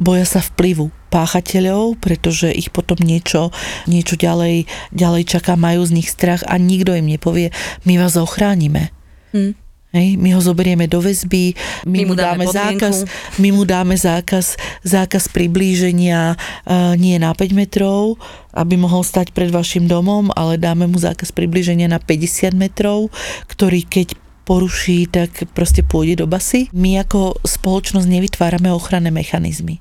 [0.00, 3.54] boja sa vplyvu páchateľov, pretože ich potom niečo,
[3.86, 7.54] niečo ďalej, ďalej čaká, majú z nich strach a nikto im nepovie,
[7.86, 8.90] my vás ochránime.
[9.30, 9.54] Hmm.
[9.94, 11.54] Hej, my ho zoberieme do väzby,
[11.86, 13.06] my, my mu dáme, dáme zákaz,
[13.38, 18.18] my mu dáme zákaz, zákaz priblíženia uh, nie na 5 metrov,
[18.50, 23.06] aby mohol stať pred vašim domom, ale dáme mu zákaz priblíženia na 50 metrov,
[23.46, 26.68] ktorý keď poruší, tak proste pôjde do basy.
[26.70, 29.80] My ako spoločnosť nevytvárame ochranné mechanizmy.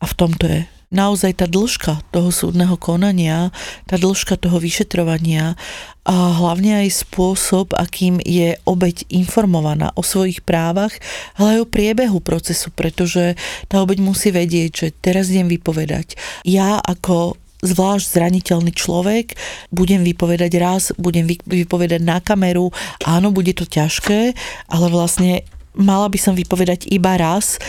[0.00, 0.64] A v tom to je.
[0.90, 3.54] Naozaj tá dĺžka toho súdneho konania,
[3.86, 5.54] tá dĺžka toho vyšetrovania
[6.02, 10.90] a hlavne aj spôsob, akým je obeď informovaná o svojich právach,
[11.38, 13.38] ale aj o priebehu procesu, pretože
[13.70, 16.18] tá obeď musí vedieť, že teraz idem vypovedať.
[16.42, 19.36] Ja ako zvlášť zraniteľný človek,
[19.72, 22.72] budem vypovedať raz, budem vypovedať na kameru,
[23.04, 24.32] áno, bude to ťažké,
[24.68, 25.44] ale vlastne
[25.76, 27.60] mala by som vypovedať iba raz,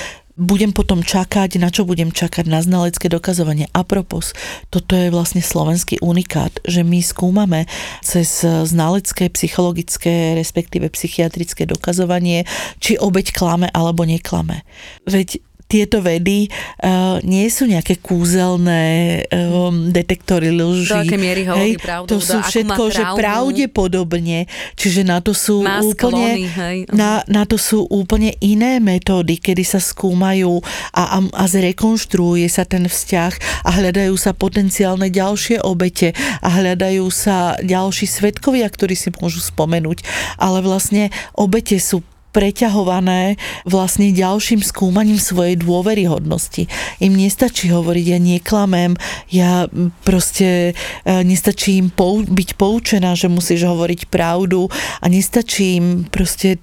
[0.41, 3.69] budem potom čakať, na čo budem čakať, na znalecké dokazovanie.
[3.77, 4.33] A propos,
[4.73, 7.69] toto je vlastne slovenský unikát, že my skúmame
[8.01, 12.49] cez znalecké, psychologické, respektíve psychiatrické dokazovanie,
[12.81, 14.65] či obeď klame alebo neklame.
[15.05, 16.51] Veď tieto vedy
[16.83, 20.91] uh, nie sú nejaké kúzelné um, detektory lží.
[20.91, 25.79] Do aké miery hovorí pravdu, To sú všetko, že pravdepodobne, čiže na to sú má
[25.79, 26.77] úplne, sklony, hej.
[26.91, 30.59] Na, na to sú úplne iné metódy, kedy sa skúmajú
[30.91, 36.11] a, a, a zrekonštruuje sa ten vzťah a hľadajú sa potenciálne ďalšie obete
[36.43, 40.03] a hľadajú sa ďalší svetkovia, ktorí si môžu spomenúť.
[40.35, 43.35] Ale vlastne obete sú preťahované
[43.67, 46.67] vlastne ďalším skúmaním svojej dôveryhodnosti.
[47.03, 48.95] Im nestačí hovoriť, ja neklamem,
[49.31, 49.67] ja
[50.03, 54.71] proste e, nestačí im pou, byť poučená, že musíš hovoriť pravdu
[55.03, 56.57] a nestačí im proste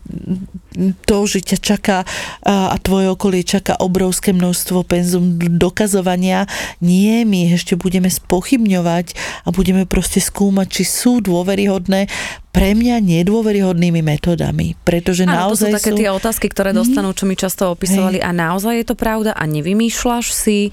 [1.05, 1.99] to, že ťa čaká
[2.43, 6.47] a tvoje okolie čaká obrovské množstvo penzum dokazovania.
[6.79, 9.07] Nie, my ešte budeme spochybňovať
[9.45, 12.07] a budeme proste skúmať, či sú dôveryhodné
[12.49, 15.99] pre mňa nedôveryhodnými metodami, pretože Áno, naozaj to sú také sú...
[16.01, 18.19] tie otázky, ktoré dostanú, čo mi často opisovali.
[18.19, 19.31] A naozaj je to pravda?
[19.37, 20.73] A nevymýšľaš si?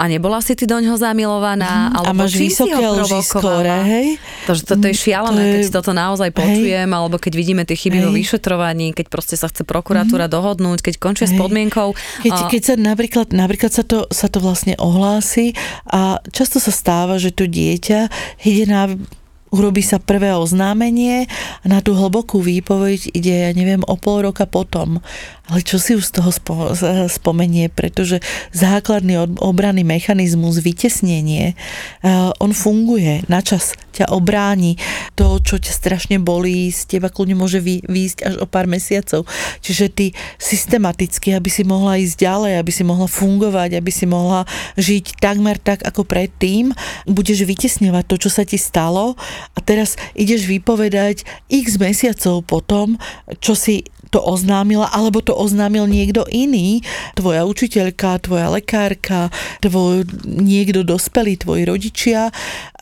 [0.00, 3.84] A nebola si ty do ňoho zamilovaná, a alebo máš čím si vysoké provokovala?
[3.84, 4.06] hej?
[4.48, 7.62] To, že toto je Mm, šialené, to je- keď toto naozaj počujem, alebo keď vidíme
[7.68, 8.16] tie chyby vo Hej.
[8.16, 11.40] vyšetrovaní, keď proste sa chce prokuratúra dohodnúť, keď končia s Hej.
[11.40, 11.94] podmienkou.
[12.22, 15.52] Keď, a- keď sa napríklad, napríklad sa to, sa to vlastne ohlási
[15.86, 18.08] a často sa stáva, že to dieťa
[18.42, 18.92] ide na
[19.54, 21.30] urobí sa prvé oznámenie
[21.62, 24.98] a na tú hlbokú výpoveď ide, ja neviem, o pol roka potom.
[25.46, 26.54] Ale čo si už z toho spo,
[27.06, 28.18] spomenie, pretože
[28.50, 31.54] základný obranný mechanizmus, vytesnenie,
[32.02, 34.74] uh, on funguje, načas ťa obráni.
[35.14, 39.24] To, čo ťa strašne bolí, z teba kľudne môže vy, výjsť až o pár mesiacov.
[39.62, 44.44] Čiže ty systematicky, aby si mohla ísť ďalej, aby si mohla fungovať, aby si mohla
[44.76, 46.74] žiť takmer tak, ako predtým,
[47.06, 49.14] budeš vytesňovať to, čo sa ti stalo
[49.54, 53.00] a teraz ideš vypovedať x mesiacov potom,
[53.40, 56.80] čo si to oznámila, alebo to oznámil niekto iný,
[57.18, 59.28] tvoja učiteľka, tvoja lekárka,
[59.60, 62.30] tvoj niekto dospelý, tvoji rodičia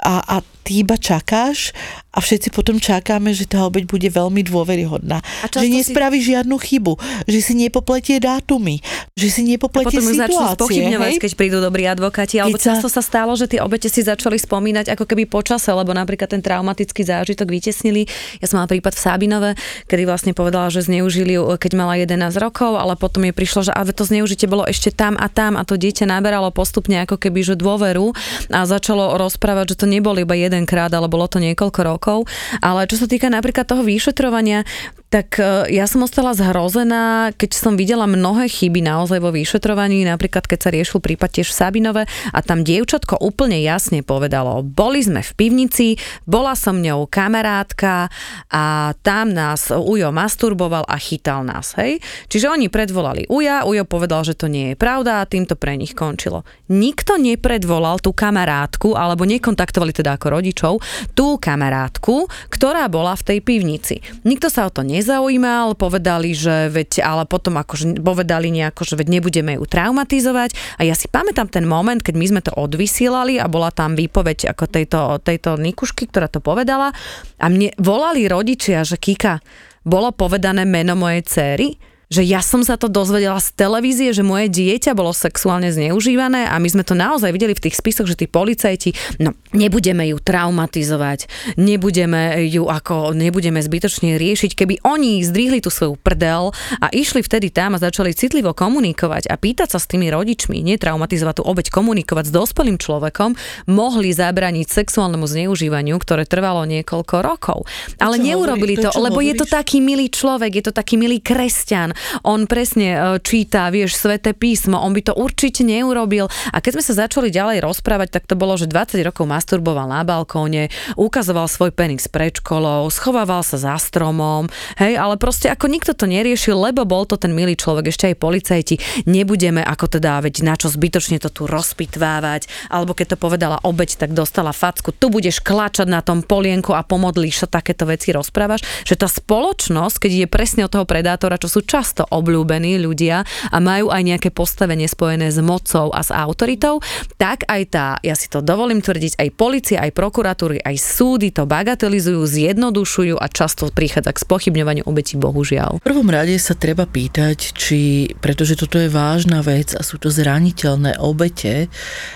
[0.05, 1.73] a, a ty iba čakáš
[2.15, 5.19] a všetci potom čakáme, že tá obeď bude veľmi dôveryhodná.
[5.43, 6.95] A Že si- nespraví žiadnu chybu,
[7.27, 8.79] že si nepopletie dátumy,
[9.19, 10.57] že si a nepopletie potom ju začnú situácie.
[10.57, 11.21] spochybňovať, hej?
[11.21, 14.95] keď prídu dobrí advokáti, alebo Keď často sa stalo, že tie obete si začali spomínať
[14.95, 18.07] ako keby počase, lebo napríklad ten traumatický zážitok vytesnili.
[18.39, 19.51] Ja som mala prípad v Sabinove,
[19.91, 23.73] kedy vlastne povedala, že zneužili ju, keď mala 11 rokov, ale potom jej prišlo, že
[23.95, 27.55] to zneužitie bolo ešte tam a tam a to dieťa naberalo postupne ako keby že
[27.59, 28.11] dôveru
[28.55, 32.19] a začalo rozprávať, že to nebol iba jedenkrát, ale bolo to niekoľko rokov.
[32.59, 34.67] Ale čo sa týka napríklad toho vyšetrovania,
[35.15, 40.43] tak e, ja som ostala zhrozená, keď som videla mnohé chyby naozaj vo vyšetrovaní, napríklad
[40.43, 42.03] keď sa riešil prípad tiež v Sabinove
[42.35, 45.95] a tam dievčatko úplne jasne povedalo, boli sme v pivnici,
[46.27, 48.11] bola som ňou kamarátka
[48.51, 52.03] a tam nás Ujo masturboval a chytal nás, hej?
[52.27, 55.79] Čiže oni predvolali Uja, Ujo povedal, že to nie je pravda a tým to pre
[55.79, 56.43] nich končilo.
[56.75, 60.73] Nikto nepredvolal tú kamarátku, alebo nekontaktovali teda ako rodičov,
[61.15, 64.03] tú kamarátku, ktorá bola v tej pivnici.
[64.27, 69.21] Nikto sa o to nezaujímal, povedali, že veď, ale potom akože povedali nejako, že veď
[69.21, 70.81] nebudeme ju traumatizovať.
[70.81, 74.49] A ja si pamätám ten moment, keď my sme to odvysielali a bola tam výpoveď
[74.57, 76.97] ako tejto, tejto Nikušky, ktorá to povedala.
[77.37, 79.45] A mne volali rodičia, že Kika,
[79.85, 81.77] bolo povedané meno mojej céry,
[82.13, 86.57] že ja som sa to dozvedela z televízie, že moje dieťa bolo sexuálne zneužívané a
[86.61, 88.93] my sme to naozaj videli v tých spisoch, že tí policajti,
[89.23, 91.27] no nebudeme ju traumatizovať,
[91.57, 97.49] nebudeme ju ako, nebudeme zbytočne riešiť, keby oni zdvihli tú svoju prdel a išli vtedy
[97.49, 102.31] tam a začali citlivo komunikovať a pýtať sa s tými rodičmi, netraumatizovať tú obeď, komunikovať
[102.31, 103.35] s dospelým človekom,
[103.71, 107.59] mohli zabrániť sexuálnemu zneužívaniu, ktoré trvalo niekoľko rokov.
[107.99, 109.57] Ale neurobili hovorí- to, to, lebo je to hovoríš?
[109.57, 111.94] taký milý človek, je to taký milý kresťan.
[112.23, 116.29] On presne e, číta, vieš, sveté písmo, on by to určite neurobil.
[116.53, 120.05] A keď sme sa začali ďalej rozprávať, tak to bolo, že 20 rokov masturboval na
[120.05, 125.97] balkóne, ukazoval svoj penis pred školou, schovával sa za stromom, hej, ale proste ako nikto
[125.97, 128.75] to neriešil, lebo bol to ten milý človek, ešte aj policajti,
[129.09, 133.97] nebudeme ako teda, veď na čo zbytočne to tu rozpitvávať, alebo keď to povedala obeď,
[133.97, 138.67] tak dostala facku, tu budeš klačať na tom polienku a pomodlíš sa, takéto veci rozprávaš,
[138.83, 143.57] že tá spoločnosť, keď ide presne od toho predátora, čo sú často obľúbení ľudia a
[143.61, 146.81] majú aj nejaké postavenie spojené s mocou a s autoritou,
[147.21, 151.45] tak aj tá, ja si to dovolím tvrdiť, aj policia, aj prokuratúry, aj súdy to
[151.45, 155.85] bagatelizujú, zjednodušujú a často prichádza k spochybňovaniu obetí, bohužiaľ.
[155.85, 160.09] V prvom rade sa treba pýtať, či, pretože toto je vážna vec a sú to
[160.09, 161.69] zraniteľné obete,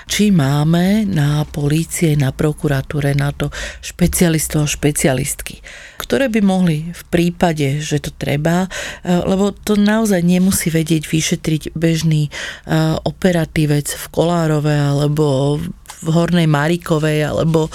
[0.09, 3.53] či máme na polície, na prokuratúre, na to
[3.85, 5.61] špecialistov a špecialistky,
[5.99, 8.70] ktoré by mohli v prípade, že to treba,
[9.05, 15.59] eh, lebo to naozaj nemusí vedieť vyšetriť bežný eh, operatívec v Kolárove alebo
[16.03, 17.70] v Hornej Marikovej alebo,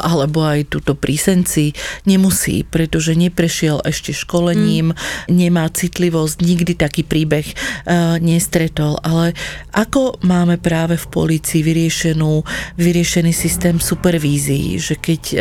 [0.00, 1.72] alebo aj túto prísenci
[2.04, 4.98] nemusí, pretože neprešiel ešte školením, mm.
[5.32, 9.00] nemá citlivosť, nikdy taký príbeh uh, nestretol.
[9.00, 9.32] Ale
[9.72, 12.44] ako máme práve v polícii vyriešenú,
[12.76, 15.40] vyriešený systém supervízií, že keď uh,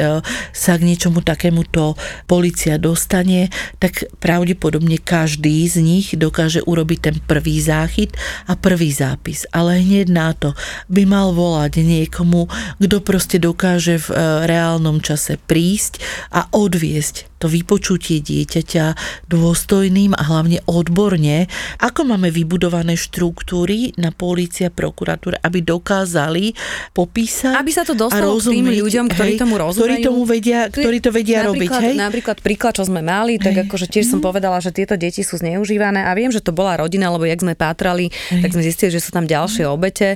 [0.55, 7.59] sa k niečomu takémuto policia dostane, tak pravdepodobne každý z nich dokáže urobiť ten prvý
[7.59, 8.15] záchyt
[8.47, 9.43] a prvý zápis.
[9.51, 10.55] Ale hneď na to
[10.87, 12.51] by mal volať niekto niekomu,
[12.83, 14.15] kto proste dokáže v e,
[14.47, 16.03] reálnom čase prísť
[16.35, 18.85] a odviesť to vypočutie dieťaťa
[19.27, 21.51] dôstojným a hlavne odborne,
[21.83, 26.55] ako máme vybudované štruktúry na polícia, prokuratúra, aby dokázali
[26.95, 29.83] popísať Aby sa to dostalo k tým rozumieť, ľuďom, ktorí hej, tomu rozumejú.
[29.83, 31.95] Ktorí tomu vedia, ktorí to vedia robiť, napríklad, hej?
[31.99, 33.67] Napríklad príklad, čo sme mali, tak Hej.
[33.67, 37.11] akože tiež som povedala, že tieto deti sú zneužívané a viem, že to bola rodina,
[37.11, 40.15] lebo jak sme pátrali, tak sme zistili, že sú tam ďalšie obete.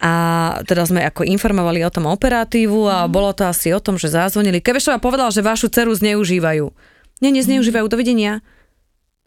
[0.00, 0.12] A
[0.64, 4.64] teda sme ako informovali o tom operatívu a bolo to asi o tom, že zazvonili.
[4.64, 6.72] Kevešová povedala, že vašu dceru zneužívajú.
[7.20, 8.40] Nie, nezneužívajú, dovidenia.
[8.40, 8.59] Mm,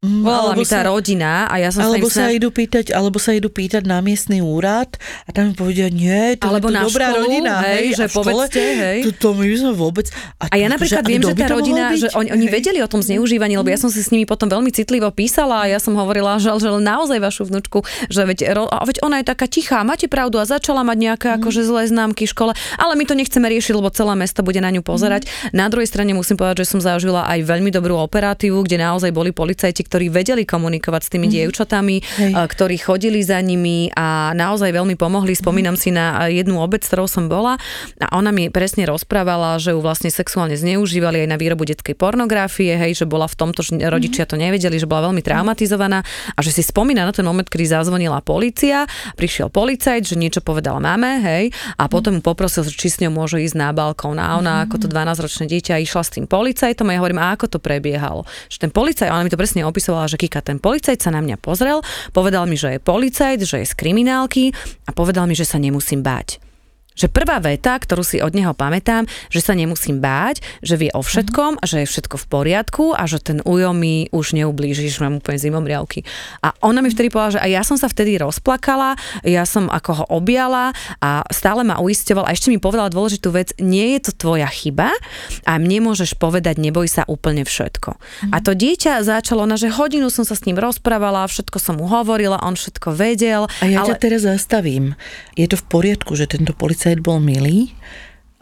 [0.04, 2.36] Volala alebo mi tá sa- rodina a ja som Alebo sa snaž...
[2.36, 6.68] idú pýtať, alebo sa idú pýtať na miestny úrad a tam povedia, nie, to Alebo
[6.68, 8.98] je to na dobrá školu, rodina, hej, že a škole, povedzte, hej.
[9.02, 10.12] To, to my sme vôbec...
[10.44, 12.54] A ja napríklad viem, kto že tá rodina, že oni, oni Hej.
[12.54, 15.70] vedeli o tom zneužívaní, lebo ja som si s nimi potom veľmi citlivo písala a
[15.70, 19.48] ja som hovorila, že, že naozaj vašu vnúčku, že veď, a veď ona je taká
[19.48, 21.36] tichá, máte pravdu a začala mať nejaké Mhm.
[21.40, 24.68] akože zlé známky v škole, ale my to nechceme riešiť, lebo celé mesto bude na
[24.68, 25.24] ňu pozerať.
[25.24, 25.56] Mhm.
[25.56, 29.32] Na druhej strane musím povedať, že som zažila aj veľmi dobrú operatívu, kde naozaj boli
[29.32, 32.18] policajti, ktorí vedeli komunikovať s tými dievčatami, Mhm.
[32.18, 32.32] Hej.
[32.34, 35.38] a ktorí chodili za nimi a naozaj veľmi pomohli.
[35.38, 37.62] Spomínam si na jednu obec, s ktorou som bola
[38.02, 42.74] a ona mi presne rozprávala, že ju vlastne sexuálne zneužívali aj na výrobu detskej pornografie,
[42.74, 46.02] hej, že bola v tomto, že rodičia to nevedeli, že bola veľmi traumatizovaná
[46.34, 50.82] a že si spomína na ten moment, kedy zazvonila policia, prišiel policajt, že niečo povedal
[50.82, 51.44] mame, hej,
[51.78, 54.82] a potom mu poprosil, že či s ňou môže ísť na balkón a ona ako
[54.82, 58.24] to 12-ročné dieťa išla s tým policajtom a ja hovorím, a ako to prebiehalo.
[58.50, 61.36] Že ten policajt, ona mi to presne opisovala, že Kika, ten policajt sa na mňa
[61.44, 61.84] pozrel,
[62.16, 64.56] povedal mi, že je policajt, že je z kriminálky
[64.88, 66.40] a povedal mi, že sa nemusím báť.
[66.94, 71.02] Že prvá veta, ktorú si od neho pamätám, že sa nemusím báť, že vie o
[71.02, 75.18] všetkom, že je všetko v poriadku a že ten ujo mi už neublíži, že mám
[75.18, 76.06] úplne zimomriavky.
[76.46, 78.94] A ona mi vtedy povedala, že aj ja som sa vtedy rozplakala,
[79.26, 83.58] ja som ako ho objala a stále ma uisťoval a ešte mi povedala dôležitú vec,
[83.58, 84.94] nie je to tvoja chyba
[85.50, 87.98] a mne môžeš povedať, neboj sa úplne všetko.
[88.30, 91.90] A to dieťa začalo, ona, že hodinu som sa s ním rozprávala, všetko som mu
[91.90, 93.50] hovorila, on všetko vedel.
[93.60, 93.96] A ja ale...
[93.96, 94.94] ťa teraz zastavím.
[95.34, 97.72] Je to v poriadku, že tento policajt bol milý,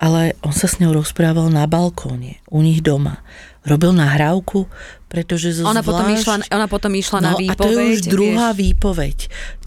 [0.02, 3.22] ale on sa s ňou rozprával na balkóne, u nich doma.
[3.62, 4.66] Robil nahrávku,
[5.06, 6.18] pretože zo Ona potom, zvlášť...
[6.18, 7.54] išla, ona potom išla na No výpoveď.
[7.54, 8.60] a to je už druhá vieš.
[8.66, 9.18] výpoveď.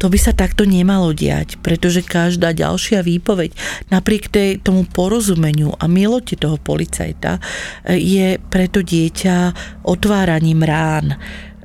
[0.03, 3.55] To by sa takto nemalo diať, pretože každá ďalšia výpoveď,
[3.95, 7.39] napriek tej, tomu porozumeniu a milote toho policajta,
[7.87, 9.55] e, je pre to dieťa
[9.87, 11.15] otváraním rán.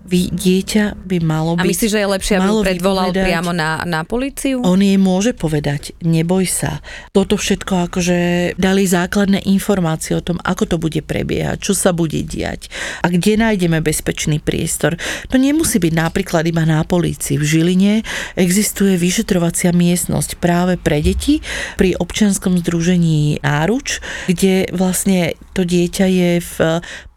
[0.10, 1.70] Vy, dieťa by malo A byť...
[1.70, 4.66] myslíš, že je lepšie, aby mu predvolal vypovedať- priamo na, na políciu?
[4.66, 6.82] on jej môže povedať, neboj sa.
[7.14, 8.18] Toto všetko akože
[8.58, 12.74] dali základné informácie o tom, ako to bude prebiehať, čo sa bude diať
[13.06, 14.98] a kde nájdeme bezpečný priestor.
[15.30, 17.38] To nemusí byť napríklad iba na polícii.
[17.38, 18.02] V Žiline
[18.34, 21.46] existuje vyšetrovacia miestnosť práve pre deti
[21.78, 26.56] pri občianskom združení Náruč, kde vlastne to dieťa je v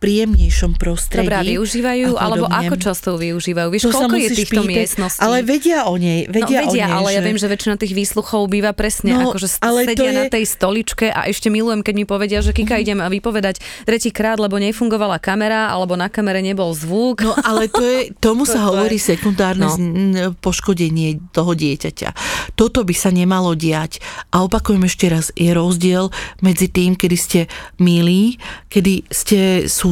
[0.03, 1.23] príjemnejšom prostredí.
[1.23, 3.69] Dobrá, využívajú, a alebo ako často využívajú?
[3.71, 5.23] Vieš, To koľko je týchto pýtať, miestností?
[5.23, 7.25] Ale vedia o nej, vedia, no, vedia o nej, ale ja že...
[7.25, 11.07] viem, že väčšina tých výsluchov býva presne, No, akože ale sedia je- na tej stoličke
[11.07, 15.95] a ešte milujem, keď mi povedia, že Kika idem vypovedať tretíkrát, lebo nefungovala kamera, alebo
[15.95, 17.23] na kamere nebol zvuk.
[17.23, 20.35] No ale to je, tomu To- sa to hovorí je- sekundárne no.
[20.35, 22.09] poškodenie toho dieťaťa.
[22.53, 24.03] Toto by sa nemalo diať.
[24.29, 27.41] A opakujem ešte raz, je rozdiel medzi tým, kedy ste
[27.79, 29.41] milí, kedy ste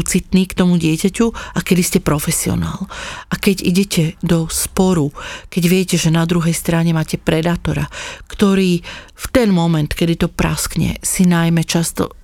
[0.01, 2.89] súcitní k tomu dieťaťu a kedy ste profesionál.
[3.29, 5.13] A keď idete do sporu,
[5.53, 7.85] keď viete, že na druhej strane máte predátora,
[8.25, 8.81] ktorý
[9.13, 12.17] v ten moment, kedy to praskne, si najmä často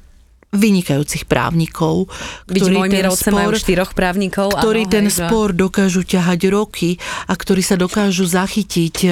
[0.56, 2.08] vynikajúcich právnikov,
[2.48, 4.56] Byť ktorí môj ten spor- štyroch právnikov.
[4.56, 6.96] ktorí áno, ten hej, spor dokážu ťahať roky
[7.28, 9.08] a ktorí sa dokážu zachytiť e,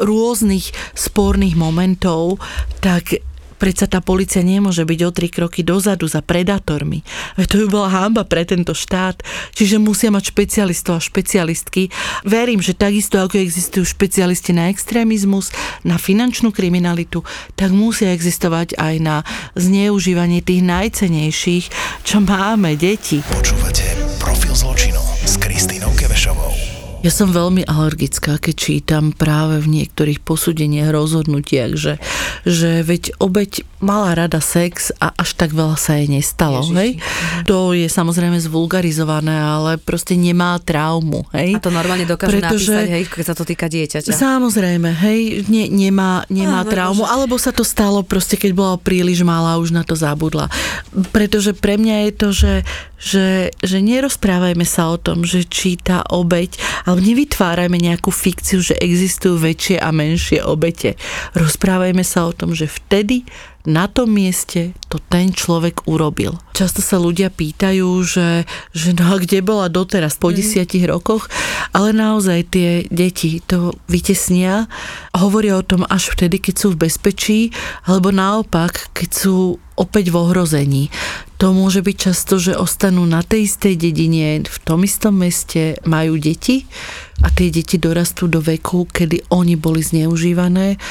[0.00, 2.40] rôznych sporných momentov,
[2.80, 3.20] tak
[3.58, 7.02] predsa tá policia nemôže byť o tri kroky dozadu za predátormi.
[7.50, 9.20] To by bola hamba pre tento štát.
[9.52, 11.90] Čiže musia mať špecialistov a špecialistky.
[12.22, 15.50] Verím, že takisto ako existujú špecialisti na extrémizmus,
[15.82, 17.26] na finančnú kriminalitu,
[17.58, 19.16] tak musia existovať aj na
[19.58, 21.64] zneužívanie tých najcenejších,
[22.06, 23.20] čo máme, deti.
[23.26, 23.84] Počúvate
[24.22, 25.97] Profil zločinu s Kristínou.
[26.98, 32.02] Ja som veľmi alergická, keď čítam práve v niektorých posúdeniach, rozhodnutiach, že,
[32.42, 36.66] že veď obeď mala rada sex a až tak veľa sa jej nestalo.
[36.66, 36.74] Ježiši.
[36.74, 36.90] Hej?
[37.46, 41.22] To je samozrejme zvulgarizované, ale proste nemá traumu.
[41.30, 41.54] Hej?
[41.54, 44.10] A to normálne dokáže Pretože- napísať, hej, keď sa to týka dieťaťa.
[44.10, 47.14] Samozrejme, hej, ne, nemá, nemá Áno, traumu, bože.
[47.14, 50.50] alebo sa to stalo proste, keď bola príliš malá, už na to zabudla.
[51.14, 52.52] Pretože pre mňa je to, že
[52.98, 58.74] že, že nerozprávajme sa o tom, že či tá obeď, alebo nevytvárajme nejakú fikciu, že
[58.76, 60.98] existujú väčšie a menšie obete.
[61.38, 63.22] Rozprávajme sa o tom, že vtedy
[63.66, 66.38] na tom mieste to ten človek urobil.
[66.54, 71.26] Často sa ľudia pýtajú, že, že no a kde bola doteraz po desiatich rokoch,
[71.74, 74.70] ale naozaj tie deti to vytesnia
[75.12, 77.40] a hovoria o tom až vtedy, keď sú v bezpečí,
[77.84, 80.84] alebo naopak, keď sú opäť v ohrození.
[81.38, 86.18] To môže byť často, že ostanú na tej istej dedine, v tom istom meste, majú
[86.18, 86.66] deti
[87.22, 90.82] a tie deti dorastú do veku, kedy oni boli zneužívané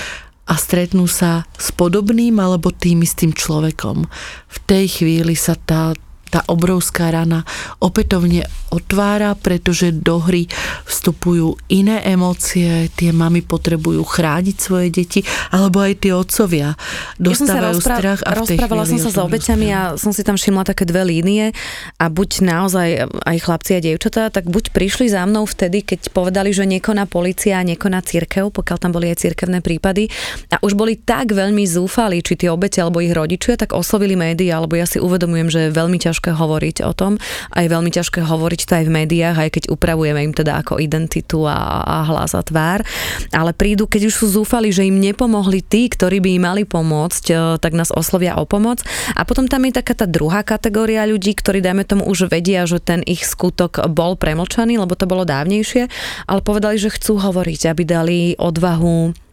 [0.47, 4.07] a stretnú sa s podobným alebo tým istým človekom.
[4.47, 5.91] V tej chvíli sa tá,
[6.28, 7.47] tá obrovská rana
[7.80, 10.51] opätovne otvára, pretože do hry
[10.84, 15.23] vstupujú iné emócie, tie mamy potrebujú chrániť svoje deti,
[15.55, 16.75] alebo aj tie otcovia
[17.15, 20.67] dostávajú ja rozpra- strach a Rozprávala som sa s obeťami a som si tam všimla
[20.67, 21.55] také dve línie
[21.95, 22.89] a buď naozaj
[23.23, 27.63] aj chlapci a dievčatá, tak buď prišli za mnou vtedy, keď povedali, že nekoná policia
[27.63, 30.11] a nekoná církev, pokiaľ tam boli aj církevné prípady.
[30.51, 34.59] A už boli tak veľmi zúfali, či tie obete alebo ich rodičia, tak oslovili médiá,
[34.59, 37.22] alebo ja si uvedomujem, že je veľmi ťažké hovoriť o tom
[37.53, 40.82] a je veľmi ťažké hovoriť to aj v médiách, aj keď upravujeme im teda ako
[40.82, 42.82] identitu a, a hlas a tvár.
[43.30, 47.26] Ale prídu, keď už sú zúfali, že im nepomohli tí, ktorí by im mali pomôcť,
[47.30, 48.82] e, tak nás oslovia o pomoc.
[49.13, 52.82] A potom tam je taká tá druhá kategória ľudí, ktorí, dajme tomu, už vedia, že
[52.82, 55.91] ten ich skutok bol premlčaný, lebo to bolo dávnejšie,
[56.26, 59.26] ale povedali, že chcú hovoriť, aby dali odvahu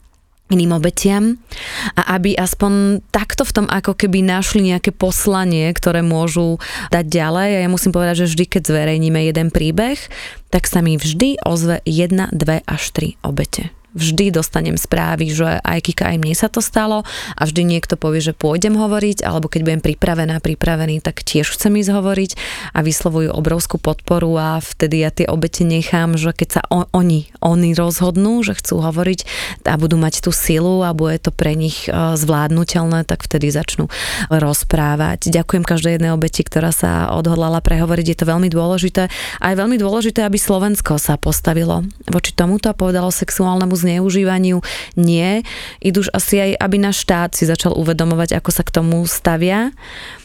[0.55, 1.37] iným obetiam
[1.99, 6.63] a aby aspoň takto v tom ako keby našli nejaké poslanie, ktoré môžu
[6.95, 7.51] dať ďalej.
[7.59, 9.99] A ja musím povedať, že vždy, keď zverejníme jeden príbeh,
[10.49, 15.79] tak sa mi vždy ozve jedna, dve až tri obete vždy dostanem správy, že aj
[15.87, 17.07] Kika, aj mne sa to stalo
[17.39, 21.79] a vždy niekto povie, že pôjdem hovoriť, alebo keď budem pripravená, pripravený, tak tiež chcem
[21.79, 22.31] ísť hovoriť
[22.75, 27.31] a vyslovujú obrovskú podporu a vtedy ja tie obete nechám, že keď sa on, oni,
[27.39, 29.21] oni rozhodnú, že chcú hovoriť
[29.65, 33.87] a budú mať tú silu a bude to pre nich e, zvládnutelné, tak vtedy začnú
[34.29, 35.31] rozprávať.
[35.31, 39.07] Ďakujem každej jednej obeti, ktorá sa odhodlala prehovoriť, je to veľmi dôležité
[39.39, 44.65] a je veľmi dôležité, aby Slovensko sa postavilo voči tomuto a povedalo sexuálnemu zneužívaniu
[44.97, 45.45] nie.
[45.85, 49.71] Idú už asi aj, aby náš štát si začal uvedomovať, ako sa k tomu stavia.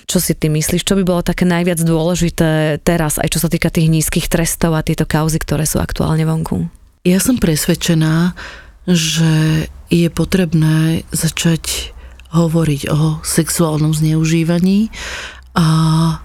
[0.10, 3.70] Čo si ty myslíš, čo by bolo také najviac dôležité teraz, aj čo sa týka
[3.70, 6.66] tých nízkych trestov a tieto kauzy, ktoré sú aktuálne vonku?
[7.06, 8.34] Ja som presvedčená,
[8.90, 11.94] že je potrebné začať
[12.34, 14.94] hovoriť o sexuálnom zneužívaní
[15.58, 15.68] a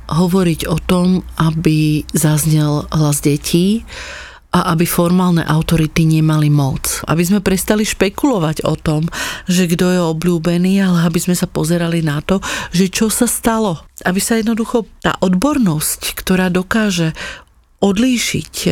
[0.08, 3.88] hovoriť o tom, aby zaznel hlas detí,
[4.54, 7.02] a aby formálne autority nemali moc.
[7.10, 9.10] Aby sme prestali špekulovať o tom,
[9.50, 12.38] že kto je obľúbený, ale aby sme sa pozerali na to,
[12.70, 13.82] že čo sa stalo.
[14.06, 17.18] Aby sa jednoducho tá odbornosť, ktorá dokáže
[17.84, 18.68] odlíšiť e,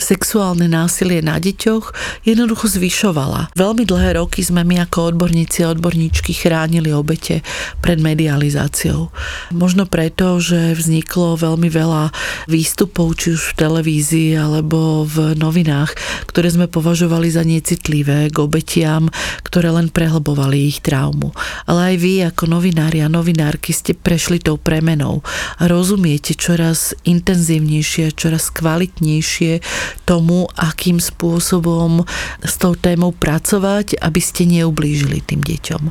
[0.00, 1.92] sexuálne násilie na deťoch,
[2.24, 3.52] jednoducho zvyšovala.
[3.52, 7.44] Veľmi dlhé roky sme my ako odborníci a odborníčky chránili obete
[7.84, 9.12] pred medializáciou.
[9.52, 12.08] Možno preto, že vzniklo veľmi veľa
[12.48, 15.92] výstupov, či už v televízii alebo v novinách,
[16.24, 19.12] ktoré sme považovali za necitlivé k obetiam,
[19.44, 21.36] ktoré len prehlbovali ich traumu.
[21.68, 25.20] Ale aj vy ako novinári a novinárky ste prešli tou premenou
[25.60, 29.58] a rozumiete čoraz intenzívnejšie, čoraz čoraz kvalitnejšie
[30.06, 32.06] tomu, akým spôsobom
[32.38, 35.90] s tou témou pracovať, aby ste neublížili tým deťom.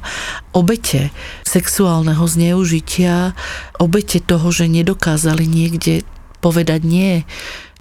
[0.56, 1.12] Obete
[1.44, 3.36] sexuálneho zneužitia,
[3.84, 6.08] obete toho, že nedokázali niekde
[6.40, 7.28] povedať nie,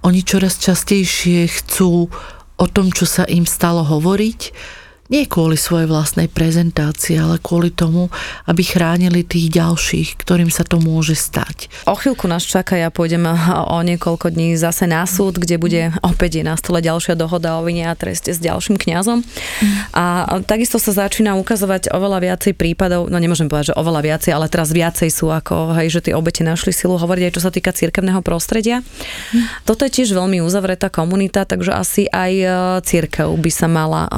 [0.03, 2.11] oni čoraz častejšie chcú
[2.59, 4.39] o tom, čo sa im stalo hovoriť,
[5.07, 8.11] nie kvôli svojej vlastnej prezentácii, ale kvôli tomu,
[8.43, 11.71] aby chránili tých ďalších, ktorým sa to môže stať.
[11.87, 16.43] O chvíľku nás čaká, ja pôjdem o niekoľko dní zase na súd, kde bude opäť
[16.43, 19.23] na stole ďalšia dohoda o vine a treste s ďalším kňazom.
[19.95, 24.51] A takisto sa začína ukazovať oveľa viacej prípadov, no nemôžem povedať, že oveľa viacej, ale
[24.51, 27.71] teraz viacej sú ako, hej, že tie obete našli silu hovoriť aj čo sa týka
[27.71, 28.83] cirkevného prostredia.
[29.63, 32.47] Toto je tiež veľmi uzavretá komunita, takže asi aj e,
[32.83, 34.11] cirkev by sa mala e,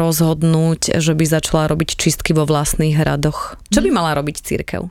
[0.00, 3.58] rozhodnúť rozhodnúť, že by začala robiť čistky vo vlastných hradoch.
[3.74, 4.86] Čo by mala robiť církev?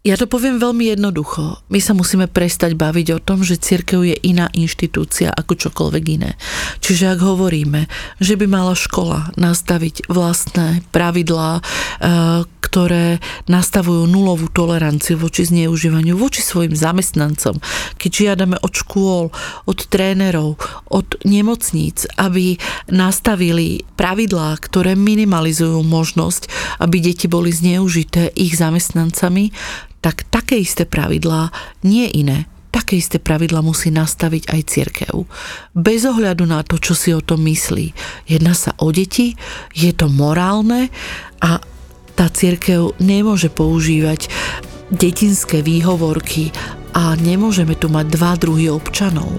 [0.00, 1.60] Ja to poviem veľmi jednoducho.
[1.68, 6.40] My sa musíme prestať baviť o tom, že církev je iná inštitúcia ako čokoľvek iné.
[6.80, 7.84] Čiže ak hovoríme,
[8.16, 11.62] že by mala škola nastaviť vlastné pravidlá, e,
[12.64, 17.60] ktoré nastavujú nulovú toleranciu voči zneužívaniu, voči svojim zamestnancom,
[18.00, 19.28] keď žiadame od škôl,
[19.68, 20.56] od trénerov,
[20.88, 22.56] od nemocníc, aby
[22.88, 26.48] nastavili pravidlá, ktoré minimalizujú možnosť,
[26.80, 29.52] aby deti boli zneužité ich zamestnancami,
[30.00, 31.52] tak také isté pravidlá,
[31.84, 35.14] nie iné, také isté pravidla musí nastaviť aj cirkev.
[35.76, 37.92] Bez ohľadu na to, čo si o tom myslí.
[38.30, 39.34] Jedná sa o deti,
[39.74, 40.88] je to morálne
[41.42, 41.60] a
[42.14, 44.30] tá cirkev nemôže používať
[44.90, 46.50] detinské výhovorky
[46.90, 49.30] a nemôžeme tu mať dva druhy občanov.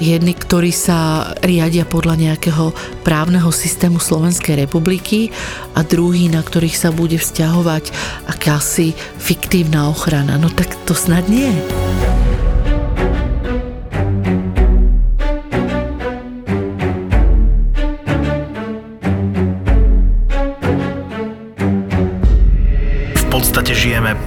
[0.00, 2.72] Jedni, ktorí sa riadia podľa nejakého
[3.04, 5.28] právneho systému Slovenskej republiky
[5.76, 7.92] a druhý, na ktorých sa bude vzťahovať
[8.28, 10.40] akási fiktívna ochrana.
[10.40, 11.52] No tak to snad nie.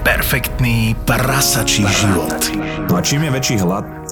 [0.03, 2.51] Perfektný prasačí život.
[2.89, 3.85] No a čím je väčší hlad,